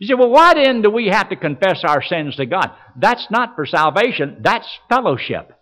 You 0.00 0.08
say, 0.08 0.14
well, 0.14 0.30
why 0.30 0.54
then 0.54 0.80
do 0.80 0.90
we 0.90 1.08
have 1.08 1.28
to 1.28 1.36
confess 1.36 1.82
our 1.86 2.02
sins 2.02 2.34
to 2.36 2.46
God? 2.46 2.70
That's 2.96 3.26
not 3.30 3.54
for 3.54 3.66
salvation, 3.66 4.38
that's 4.40 4.66
fellowship. 4.88 5.52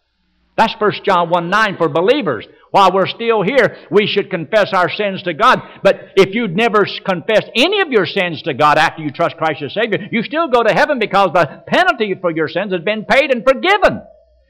That's 0.57 0.74
1 0.79 0.92
John 1.05 1.29
1 1.29 1.51
9 1.51 1.77
for 1.77 1.88
believers. 1.88 2.46
While 2.70 2.92
we're 2.92 3.07
still 3.07 3.42
here, 3.42 3.77
we 3.90 4.07
should 4.07 4.31
confess 4.31 4.72
our 4.72 4.90
sins 4.90 5.22
to 5.24 5.35
God. 5.35 5.61
But 5.83 6.12
if 6.16 6.35
you'd 6.35 6.57
never 6.57 6.87
confessed 7.05 7.51
any 7.57 7.81
of 7.81 7.90
your 7.90 8.07
sins 8.07 8.42
to 8.42 8.55
God 8.55 8.79
after 8.79 9.03
you 9.03 9.11
trust 9.11 9.37
Christ 9.37 9.62
as 9.62 9.74
Savior, 9.74 10.09
you 10.11 10.22
still 10.22 10.48
go 10.48 10.62
to 10.62 10.72
heaven 10.72 10.98
because 10.98 11.31
the 11.33 11.62
penalty 11.66 12.14
for 12.20 12.31
your 12.31 12.48
sins 12.48 12.72
has 12.72 12.83
been 12.83 13.05
paid 13.05 13.33
and 13.33 13.44
forgiven 13.44 14.03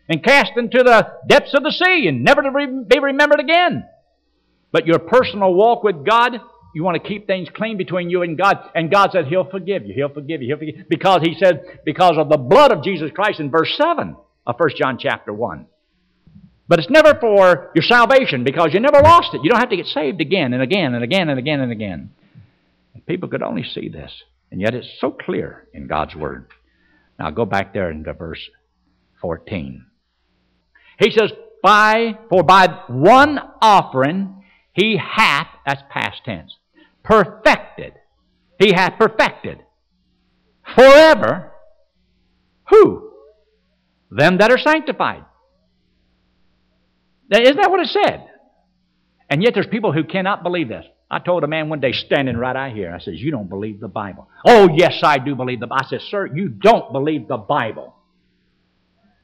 and 0.09 0.25
cast 0.25 0.53
into 0.57 0.83
the 0.83 1.13
depths 1.29 1.55
of 1.55 1.63
the 1.63 1.73
sea 1.73 2.09
and 2.09 2.25
never 2.25 2.43
to 2.43 2.85
be 2.89 2.99
remembered 2.99 3.41
again. 3.41 3.85
But 4.73 4.87
your 4.87 4.99
personal 4.99 5.55
walk 5.55 5.83
with 5.83 6.07
God, 6.07 6.41
you 6.79 6.85
want 6.85 7.03
to 7.03 7.09
keep 7.09 7.27
things 7.27 7.49
clean 7.53 7.77
between 7.77 8.09
you 8.09 8.23
and 8.23 8.39
God. 8.39 8.57
And 8.73 8.89
God 8.89 9.11
said 9.11 9.27
He'll 9.27 9.51
forgive 9.51 9.85
you. 9.85 9.95
He'll 9.95 10.15
forgive 10.15 10.43
you. 10.43 10.47
He'll 10.47 10.59
forgive 10.59 10.77
you. 10.77 10.85
Because 10.89 11.23
He 11.23 11.35
said, 11.37 11.81
because 11.85 12.17
of 12.17 12.29
the 12.29 12.37
blood 12.37 12.71
of 12.71 12.85
Jesus 12.85 13.11
Christ 13.13 13.41
in 13.41 13.51
verse 13.51 13.75
7 13.77 14.15
of 14.47 14.55
1 14.57 14.71
John 14.77 14.97
chapter 14.97 15.33
1. 15.33 15.67
But 16.69 16.79
it's 16.79 16.89
never 16.89 17.19
for 17.19 17.73
your 17.75 17.83
salvation 17.83 18.45
because 18.45 18.73
you 18.73 18.79
never 18.79 19.01
lost 19.01 19.35
it. 19.35 19.41
You 19.43 19.51
don't 19.51 19.59
have 19.59 19.71
to 19.71 19.77
get 19.77 19.87
saved 19.87 20.21
again 20.21 20.53
and 20.53 20.63
again 20.63 20.95
and 20.95 21.03
again 21.03 21.29
and 21.29 21.37
again 21.37 21.59
and 21.59 21.73
again. 21.73 22.11
And 22.95 23.05
people 23.05 23.29
could 23.29 23.43
only 23.43 23.65
see 23.65 23.89
this. 23.89 24.13
And 24.53 24.61
yet 24.61 24.73
it's 24.73 25.01
so 25.01 25.11
clear 25.11 25.67
in 25.75 25.89
God's 25.89 26.15
Word. 26.15 26.47
Now 27.19 27.31
go 27.31 27.45
back 27.45 27.75
there 27.75 27.91
into 27.91 28.13
verse 28.13 28.49
14. 29.21 29.85
He 31.01 31.11
says, 31.11 31.33
by, 31.61 32.19
For 32.31 32.45
by 32.45 32.69
one 32.87 33.41
offering 33.61 34.45
he 34.79 34.97
hath, 34.97 35.49
that's 35.67 35.83
past 35.91 36.21
tense, 36.25 36.57
perfected. 37.09 37.95
He 38.59 38.73
hath 38.73 38.99
perfected 38.99 39.61
forever 40.75 41.53
who? 42.69 43.13
Them 44.11 44.39
that 44.39 44.51
are 44.51 44.59
sanctified. 44.59 45.25
Isn't 47.31 47.57
that 47.57 47.71
what 47.71 47.81
it 47.81 47.89
said? 47.89 48.27
And 49.31 49.43
yet 49.43 49.55
there's 49.55 49.67
people 49.67 49.93
who 49.93 50.05
cannot 50.05 50.43
believe 50.43 50.69
this. 50.69 50.85
I 51.11 51.19
told 51.19 51.45
a 51.45 51.47
man 51.47 51.69
one 51.69 51.81
day 51.81 51.93
standing 51.93 52.37
right 52.37 52.55
out 52.55 52.73
here, 52.73 52.93
I 52.95 52.99
says, 52.99 53.15
You 53.17 53.31
don't 53.31 53.49
believe 53.49 53.81
the 53.81 53.89
Bible. 53.89 54.29
Oh, 54.47 54.69
yes, 54.75 55.01
I 55.03 55.19
do 55.19 55.35
believe 55.35 55.61
the 55.61 55.67
Bible. 55.67 55.85
I 55.85 55.89
said, 55.89 56.01
Sir, 56.11 56.27
you 56.27 56.49
don't 56.49 56.93
believe 56.93 57.29
the 57.29 57.39
Bible. 57.39 57.95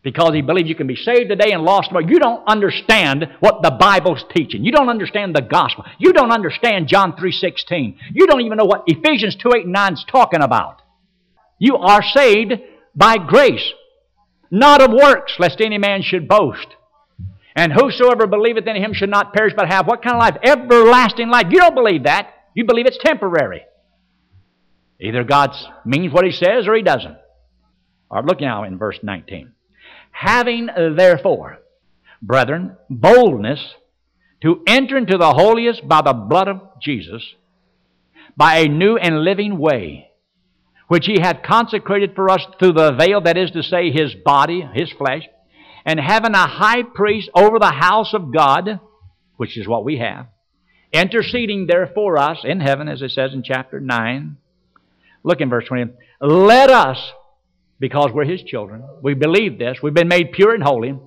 Because 0.04 0.34
he 0.34 0.42
believes 0.42 0.68
you 0.68 0.74
can 0.74 0.86
be 0.86 0.96
saved 0.96 1.30
today 1.30 1.52
and 1.52 1.62
lost 1.62 1.88
tomorrow. 1.88 2.06
You 2.06 2.18
don't 2.18 2.46
understand 2.46 3.26
what 3.40 3.62
the 3.62 3.70
Bible's 3.70 4.22
teaching. 4.36 4.62
You 4.62 4.70
don't 4.70 4.90
understand 4.90 5.34
the 5.34 5.40
gospel. 5.40 5.86
You 5.98 6.12
don't 6.12 6.30
understand 6.30 6.88
John 6.88 7.14
3.16. 7.14 7.96
You 8.12 8.26
don't 8.26 8.42
even 8.42 8.58
know 8.58 8.66
what 8.66 8.84
Ephesians 8.86 9.34
2, 9.34 9.52
8, 9.56 9.64
and 9.64 9.72
9 9.72 9.92
is 9.94 10.04
talking 10.06 10.42
about. 10.42 10.82
You 11.58 11.76
are 11.78 12.02
saved 12.02 12.52
by 12.94 13.16
grace, 13.16 13.72
not 14.50 14.82
of 14.82 14.92
works, 14.92 15.36
lest 15.38 15.62
any 15.62 15.78
man 15.78 16.02
should 16.02 16.28
boast. 16.28 16.66
And 17.56 17.72
whosoever 17.72 18.26
believeth 18.26 18.66
in 18.66 18.76
him 18.76 18.92
should 18.92 19.08
not 19.08 19.32
perish 19.32 19.54
but 19.56 19.68
have 19.68 19.86
what 19.86 20.02
kind 20.02 20.16
of 20.16 20.20
life? 20.20 20.36
Everlasting 20.42 21.30
life. 21.30 21.46
You 21.48 21.60
don't 21.60 21.74
believe 21.74 22.04
that. 22.04 22.28
You 22.54 22.66
believe 22.66 22.86
it's 22.86 22.98
temporary. 23.02 23.62
Either 25.00 25.24
God 25.24 25.52
means 25.86 26.12
what 26.12 26.26
he 26.26 26.30
says 26.30 26.68
or 26.68 26.74
he 26.74 26.82
doesn't. 26.82 27.16
All 28.10 28.18
right, 28.18 28.24
look 28.24 28.40
now 28.40 28.64
in 28.64 28.76
verse 28.76 28.98
19. 29.02 29.53
Having 30.14 30.70
uh, 30.70 30.94
therefore, 30.96 31.58
brethren, 32.22 32.76
boldness 32.88 33.74
to 34.42 34.62
enter 34.66 34.96
into 34.96 35.18
the 35.18 35.32
holiest 35.32 35.86
by 35.88 36.02
the 36.02 36.12
blood 36.12 36.48
of 36.48 36.60
Jesus, 36.80 37.34
by 38.36 38.58
a 38.58 38.68
new 38.68 38.96
and 38.96 39.24
living 39.24 39.58
way, 39.58 40.12
which 40.86 41.06
he 41.06 41.18
hath 41.20 41.42
consecrated 41.42 42.14
for 42.14 42.30
us 42.30 42.46
through 42.58 42.72
the 42.72 42.92
veil, 42.92 43.20
that 43.22 43.36
is 43.36 43.50
to 43.50 43.62
say, 43.62 43.90
his 43.90 44.14
body, 44.14 44.66
his 44.72 44.92
flesh, 44.92 45.24
and 45.84 45.98
having 45.98 46.34
a 46.34 46.46
high 46.46 46.82
priest 46.82 47.28
over 47.34 47.58
the 47.58 47.72
house 47.72 48.14
of 48.14 48.32
God, 48.32 48.80
which 49.36 49.58
is 49.58 49.66
what 49.66 49.84
we 49.84 49.98
have, 49.98 50.26
interceding 50.92 51.66
there 51.66 51.90
for 51.92 52.18
us 52.18 52.38
in 52.44 52.60
heaven, 52.60 52.88
as 52.88 53.02
it 53.02 53.10
says 53.10 53.32
in 53.32 53.42
chapter 53.42 53.80
9. 53.80 54.36
Look 55.24 55.40
in 55.40 55.50
verse 55.50 55.64
20. 55.66 55.92
Let 56.20 56.70
us, 56.70 57.12
because 57.78 58.10
we're 58.12 58.24
his 58.24 58.42
children, 58.42 58.82
we 59.02 59.14
believe 59.14 59.58
this, 59.58 59.78
we've 59.82 59.94
been 59.94 60.08
made 60.08 60.32
pure 60.32 60.54
and 60.54 60.62
holy, 60.62 60.98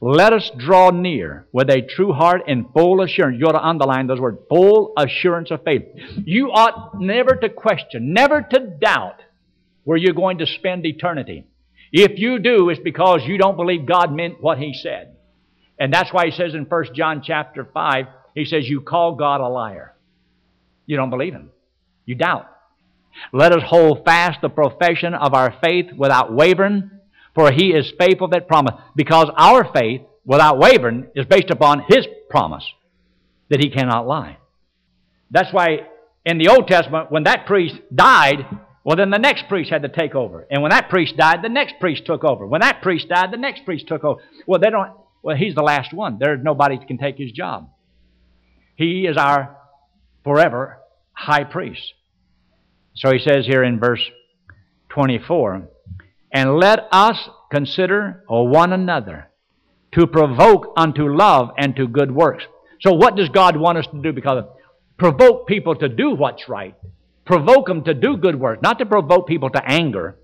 let 0.00 0.32
us 0.32 0.50
draw 0.58 0.90
near 0.90 1.46
with 1.52 1.70
a 1.70 1.80
true 1.80 2.12
heart 2.12 2.42
and 2.46 2.66
full 2.72 3.00
assurance. 3.02 3.38
You 3.38 3.46
ought 3.46 3.52
to 3.52 3.66
underline 3.66 4.06
those 4.06 4.20
words 4.20 4.38
full 4.48 4.92
assurance 4.96 5.50
of 5.50 5.64
faith. 5.64 5.82
You 6.24 6.50
ought 6.50 7.00
never 7.00 7.36
to 7.36 7.48
question, 7.48 8.12
never 8.12 8.42
to 8.42 8.58
doubt 8.58 9.22
where 9.84 9.96
you're 9.96 10.14
going 10.14 10.38
to 10.38 10.46
spend 10.46 10.84
eternity. 10.84 11.46
If 11.92 12.18
you 12.18 12.38
do, 12.38 12.70
it's 12.70 12.80
because 12.80 13.22
you 13.24 13.38
don't 13.38 13.56
believe 13.56 13.86
God 13.86 14.12
meant 14.12 14.42
what 14.42 14.58
He 14.58 14.74
said. 14.74 15.16
And 15.78 15.92
that's 15.92 16.12
why 16.12 16.26
He 16.26 16.32
says 16.32 16.54
in 16.54 16.64
1 16.64 16.84
John 16.94 17.22
chapter 17.24 17.64
5, 17.64 18.06
He 18.34 18.44
says, 18.44 18.68
You 18.68 18.80
call 18.80 19.14
God 19.14 19.40
a 19.40 19.48
liar. 19.48 19.94
You 20.86 20.96
don't 20.96 21.10
believe 21.10 21.32
Him. 21.32 21.50
You 22.04 22.16
doubt. 22.16 22.50
Let 23.32 23.52
us 23.52 23.62
hold 23.66 24.04
fast 24.04 24.40
the 24.40 24.48
profession 24.48 25.14
of 25.14 25.34
our 25.34 25.54
faith 25.62 25.86
without 25.96 26.32
wavering, 26.32 26.90
for 27.34 27.50
He 27.52 27.70
is 27.70 27.92
faithful 27.98 28.28
that 28.28 28.48
promise. 28.48 28.74
Because 28.94 29.30
our 29.36 29.70
faith, 29.72 30.02
without 30.24 30.58
wavering, 30.58 31.08
is 31.14 31.26
based 31.26 31.50
upon 31.50 31.84
His 31.88 32.06
promise 32.30 32.64
that 33.50 33.60
He 33.60 33.70
cannot 33.70 34.06
lie. 34.06 34.38
That's 35.30 35.52
why 35.52 35.86
in 36.24 36.38
the 36.38 36.48
Old 36.48 36.68
Testament, 36.68 37.10
when 37.10 37.24
that 37.24 37.46
priest 37.46 37.76
died, 37.94 38.46
well, 38.84 38.96
then 38.96 39.10
the 39.10 39.18
next 39.18 39.48
priest 39.48 39.70
had 39.70 39.82
to 39.82 39.88
take 39.88 40.14
over. 40.14 40.46
And 40.50 40.62
when 40.62 40.70
that 40.70 40.90
priest 40.90 41.16
died, 41.16 41.42
the 41.42 41.48
next 41.48 41.74
priest 41.80 42.04
took 42.06 42.22
over. 42.22 42.46
When 42.46 42.60
that 42.60 42.82
priest 42.82 43.08
died, 43.08 43.32
the 43.32 43.38
next 43.38 43.64
priest 43.64 43.88
took 43.88 44.04
over. 44.04 44.20
Well, 44.46 44.60
they 44.60 44.70
don't, 44.70 44.92
Well, 45.22 45.36
he's 45.36 45.54
the 45.54 45.62
last 45.62 45.92
one. 45.92 46.18
There's 46.18 46.42
nobody 46.42 46.78
can 46.86 46.98
take 46.98 47.16
his 47.16 47.32
job. 47.32 47.70
He 48.76 49.06
is 49.06 49.16
our 49.16 49.56
forever 50.22 50.78
high 51.12 51.44
priest. 51.44 51.94
So 52.94 53.10
he 53.12 53.18
says 53.18 53.46
here 53.46 53.64
in 53.64 53.80
verse 53.80 54.00
24, 54.90 55.68
And 56.32 56.56
let 56.56 56.86
us 56.92 57.28
consider 57.50 58.24
one 58.28 58.72
another 58.72 59.28
to 59.92 60.06
provoke 60.06 60.72
unto 60.76 61.08
love 61.08 61.50
and 61.56 61.74
to 61.76 61.86
good 61.86 62.10
works. 62.10 62.44
So 62.80 62.94
what 62.94 63.16
does 63.16 63.28
God 63.28 63.56
want 63.56 63.78
us 63.78 63.86
to 63.92 64.00
do? 64.00 64.12
Because 64.12 64.44
provoke 64.98 65.46
people 65.46 65.74
to 65.76 65.88
do 65.88 66.14
what's 66.14 66.48
right. 66.48 66.74
Provoke 67.24 67.66
them 67.66 67.84
to 67.84 67.94
do 67.94 68.16
good 68.16 68.38
work. 68.38 68.62
Not 68.62 68.78
to 68.78 68.86
provoke 68.86 69.26
people 69.26 69.50
to 69.50 69.62
anger, 69.64 70.16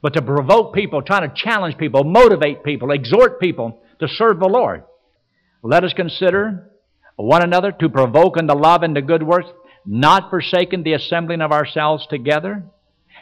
but 0.00 0.14
to 0.14 0.22
provoke 0.22 0.74
people, 0.74 1.02
trying 1.02 1.28
to 1.28 1.34
challenge 1.34 1.76
people, 1.76 2.04
motivate 2.04 2.64
people, 2.64 2.90
exhort 2.90 3.40
people 3.40 3.80
to 4.00 4.08
serve 4.08 4.38
the 4.38 4.48
Lord. 4.48 4.84
Let 5.62 5.84
us 5.84 5.92
consider 5.92 6.70
one 7.16 7.42
another 7.42 7.72
to 7.72 7.88
provoke 7.88 8.36
unto 8.36 8.54
love 8.54 8.82
and 8.82 8.94
to 8.94 9.02
good 9.02 9.22
works, 9.22 9.48
not 9.86 10.30
forsaking 10.30 10.82
the 10.82 10.94
assembling 10.94 11.40
of 11.40 11.52
ourselves 11.52 12.06
together, 12.06 12.64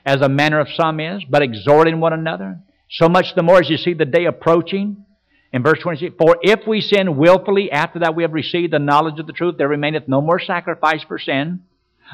as 0.05 0.21
a 0.21 0.29
manner 0.29 0.59
of 0.59 0.69
some 0.75 1.01
is, 1.01 1.23
but 1.29 1.43
exhorting 1.43 2.01
one 2.01 2.13
another. 2.13 2.59
So 2.91 3.09
much 3.09 3.35
the 3.35 3.43
more 3.43 3.61
as 3.61 3.71
you 3.71 3.77
see 3.77 3.95
the 3.95 4.05
day 4.05 4.25
approaching. 4.25 5.05
In 5.53 5.63
verse 5.63 5.79
26, 5.81 6.15
For 6.19 6.39
if 6.43 6.67
we 6.67 6.81
sin 6.81 7.17
willfully 7.17 7.71
after 7.71 8.01
that 8.01 8.15
we 8.15 8.23
have 8.23 8.33
received 8.33 8.73
the 8.73 8.79
knowledge 8.79 9.19
of 9.19 9.27
the 9.27 9.33
truth, 9.33 9.57
there 9.59 9.69
remaineth 9.69 10.09
no 10.09 10.21
more 10.21 10.41
sacrifice 10.41 11.03
for 11.07 11.19
sin, 11.19 11.61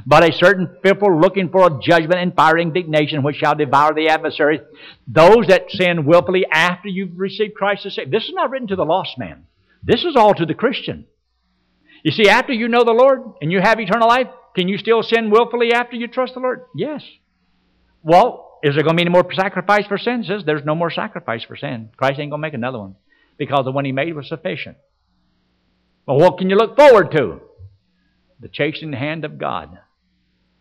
but 0.05 0.29
a 0.29 0.33
certain 0.33 0.77
fearful 0.83 1.21
looking 1.21 1.49
for 1.49 1.67
a 1.67 1.81
judgment 1.81 2.21
and 2.21 2.35
fire 2.35 2.59
indignation 2.59 3.23
which 3.23 3.37
shall 3.37 3.55
devour 3.55 3.95
the 3.95 4.09
adversaries. 4.09 4.61
Those 5.07 5.47
that 5.49 5.71
sin 5.71 6.05
willfully 6.05 6.47
after 6.51 6.89
you've 6.89 7.19
received 7.19 7.55
Christ 7.55 7.87
as 7.87 7.95
Savior. 7.95 8.11
This 8.11 8.29
is 8.29 8.35
not 8.35 8.51
written 8.51 8.69
to 8.69 8.77
the 8.77 8.85
lost 8.85 9.19
man. 9.19 9.47
This 9.83 10.05
is 10.05 10.17
all 10.17 10.35
to 10.35 10.47
the 10.47 10.55
Christian. 10.55 11.07
You 12.03 12.11
see, 12.13 12.29
after 12.29 12.53
you 12.53 12.69
know 12.69 12.85
the 12.85 12.93
Lord 12.93 13.23
and 13.41 13.51
you 13.51 13.61
have 13.61 13.81
eternal 13.81 14.09
life, 14.09 14.29
can 14.55 14.69
you 14.69 14.79
still 14.79 15.03
sin 15.03 15.31
willfully 15.31 15.73
after 15.73 15.97
you 15.97 16.09
trust 16.09 16.35
the 16.35 16.41
Lord? 16.41 16.63
Yes. 16.75 17.03
Well, 18.03 18.59
is 18.63 18.75
there 18.75 18.83
going 18.83 18.97
to 18.97 19.03
be 19.03 19.03
any 19.03 19.11
more 19.11 19.33
sacrifice 19.33 19.87
for 19.87 19.99
sin? 19.99 20.25
Says 20.25 20.43
there's 20.45 20.65
no 20.65 20.75
more 20.75 20.91
sacrifice 20.91 21.45
for 21.45 21.57
sin. 21.57 21.91
Christ 21.97 22.19
ain't 22.19 22.31
going 22.31 22.41
to 22.41 22.47
make 22.47 22.55
another 22.55 22.79
one 22.79 22.97
because 23.37 23.65
the 23.65 23.73
one 23.73 23.85
he 23.85 23.93
made 23.93 24.15
was 24.15 24.29
sufficient. 24.29 24.77
Well, 26.07 26.19
what 26.19 26.39
can 26.39 26.51
you 26.51 26.57
look 26.57 26.77
forward 26.77 27.13
to? 27.13 27.41
The 28.41 28.49
chastening 28.49 28.93
hand 28.93 29.25
of 29.25 29.39
God. 29.39 29.79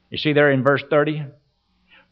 You 0.09 0.17
see 0.17 0.33
there 0.33 0.51
in 0.51 0.63
verse 0.63 0.83
30? 0.89 1.25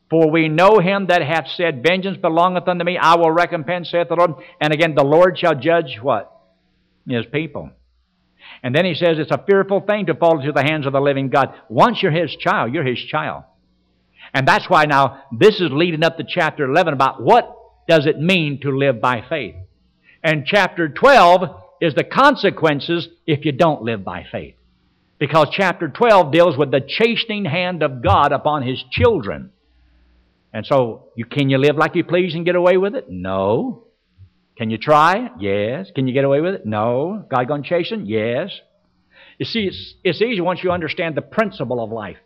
For 0.09 0.29
we 0.29 0.47
know 0.47 0.79
him 0.79 1.07
that 1.07 1.21
hath 1.21 1.47
said, 1.55 1.83
Vengeance 1.83 2.17
belongeth 2.17 2.67
unto 2.67 2.83
me, 2.83 2.97
I 2.97 3.15
will 3.15 3.31
recompense, 3.31 3.89
saith 3.89 4.07
the 4.09 4.15
Lord. 4.15 4.35
And 4.61 4.73
again, 4.73 4.93
the 4.95 5.03
Lord 5.03 5.37
shall 5.37 5.55
judge 5.55 5.99
what? 6.01 6.31
His 7.07 7.25
people. 7.31 7.71
And 8.63 8.73
then 8.73 8.85
he 8.85 8.95
says 8.95 9.19
it's 9.19 9.31
a 9.31 9.43
fearful 9.45 9.81
thing 9.81 10.07
to 10.07 10.15
fall 10.15 10.39
into 10.39 10.51
the 10.51 10.63
hands 10.63 10.85
of 10.85 10.93
the 10.93 10.99
living 10.99 11.29
God. 11.29 11.53
Once 11.69 12.01
you're 12.01 12.11
his 12.11 12.35
child, 12.35 12.73
you're 12.73 12.83
his 12.83 12.99
child. 12.99 13.43
And 14.33 14.47
that's 14.47 14.69
why 14.69 14.85
now 14.85 15.23
this 15.31 15.61
is 15.61 15.71
leading 15.71 16.03
up 16.03 16.17
to 16.17 16.25
chapter 16.27 16.65
11 16.65 16.93
about 16.93 17.21
what 17.21 17.55
does 17.87 18.05
it 18.05 18.19
mean 18.19 18.59
to 18.61 18.75
live 18.75 18.99
by 18.99 19.23
faith. 19.27 19.55
And 20.23 20.45
chapter 20.45 20.89
12 20.89 21.61
is 21.81 21.93
the 21.93 22.03
consequences 22.03 23.07
if 23.27 23.45
you 23.45 23.51
don't 23.51 23.83
live 23.83 24.03
by 24.03 24.25
faith. 24.31 24.55
Because 25.19 25.49
chapter 25.51 25.87
12 25.87 26.31
deals 26.31 26.57
with 26.57 26.71
the 26.71 26.81
chastening 26.85 27.45
hand 27.45 27.83
of 27.83 28.03
God 28.03 28.31
upon 28.31 28.63
his 28.63 28.83
children. 28.91 29.51
And 30.51 30.65
so, 30.65 31.09
you, 31.15 31.25
can 31.25 31.49
you 31.49 31.57
live 31.57 31.77
like 31.77 31.95
you 31.95 32.03
please 32.03 32.33
and 32.33 32.45
get 32.45 32.55
away 32.55 32.77
with 32.77 32.95
it? 32.95 33.09
No. 33.09 33.84
Can 34.57 34.69
you 34.69 34.77
try? 34.77 35.29
Yes. 35.39 35.91
Can 35.93 36.07
you 36.07 36.13
get 36.13 36.23
away 36.23 36.41
with 36.41 36.55
it? 36.55 36.65
No. 36.65 37.25
God 37.29 37.47
going 37.47 37.63
chasten? 37.63 38.05
Yes. 38.05 38.51
You 39.37 39.45
see, 39.45 39.65
it's, 39.65 39.95
it's 40.03 40.21
easy 40.21 40.41
once 40.41 40.61
you 40.63 40.71
understand 40.71 41.15
the 41.15 41.21
principle 41.21 41.83
of 41.83 41.91
life. 41.91 42.17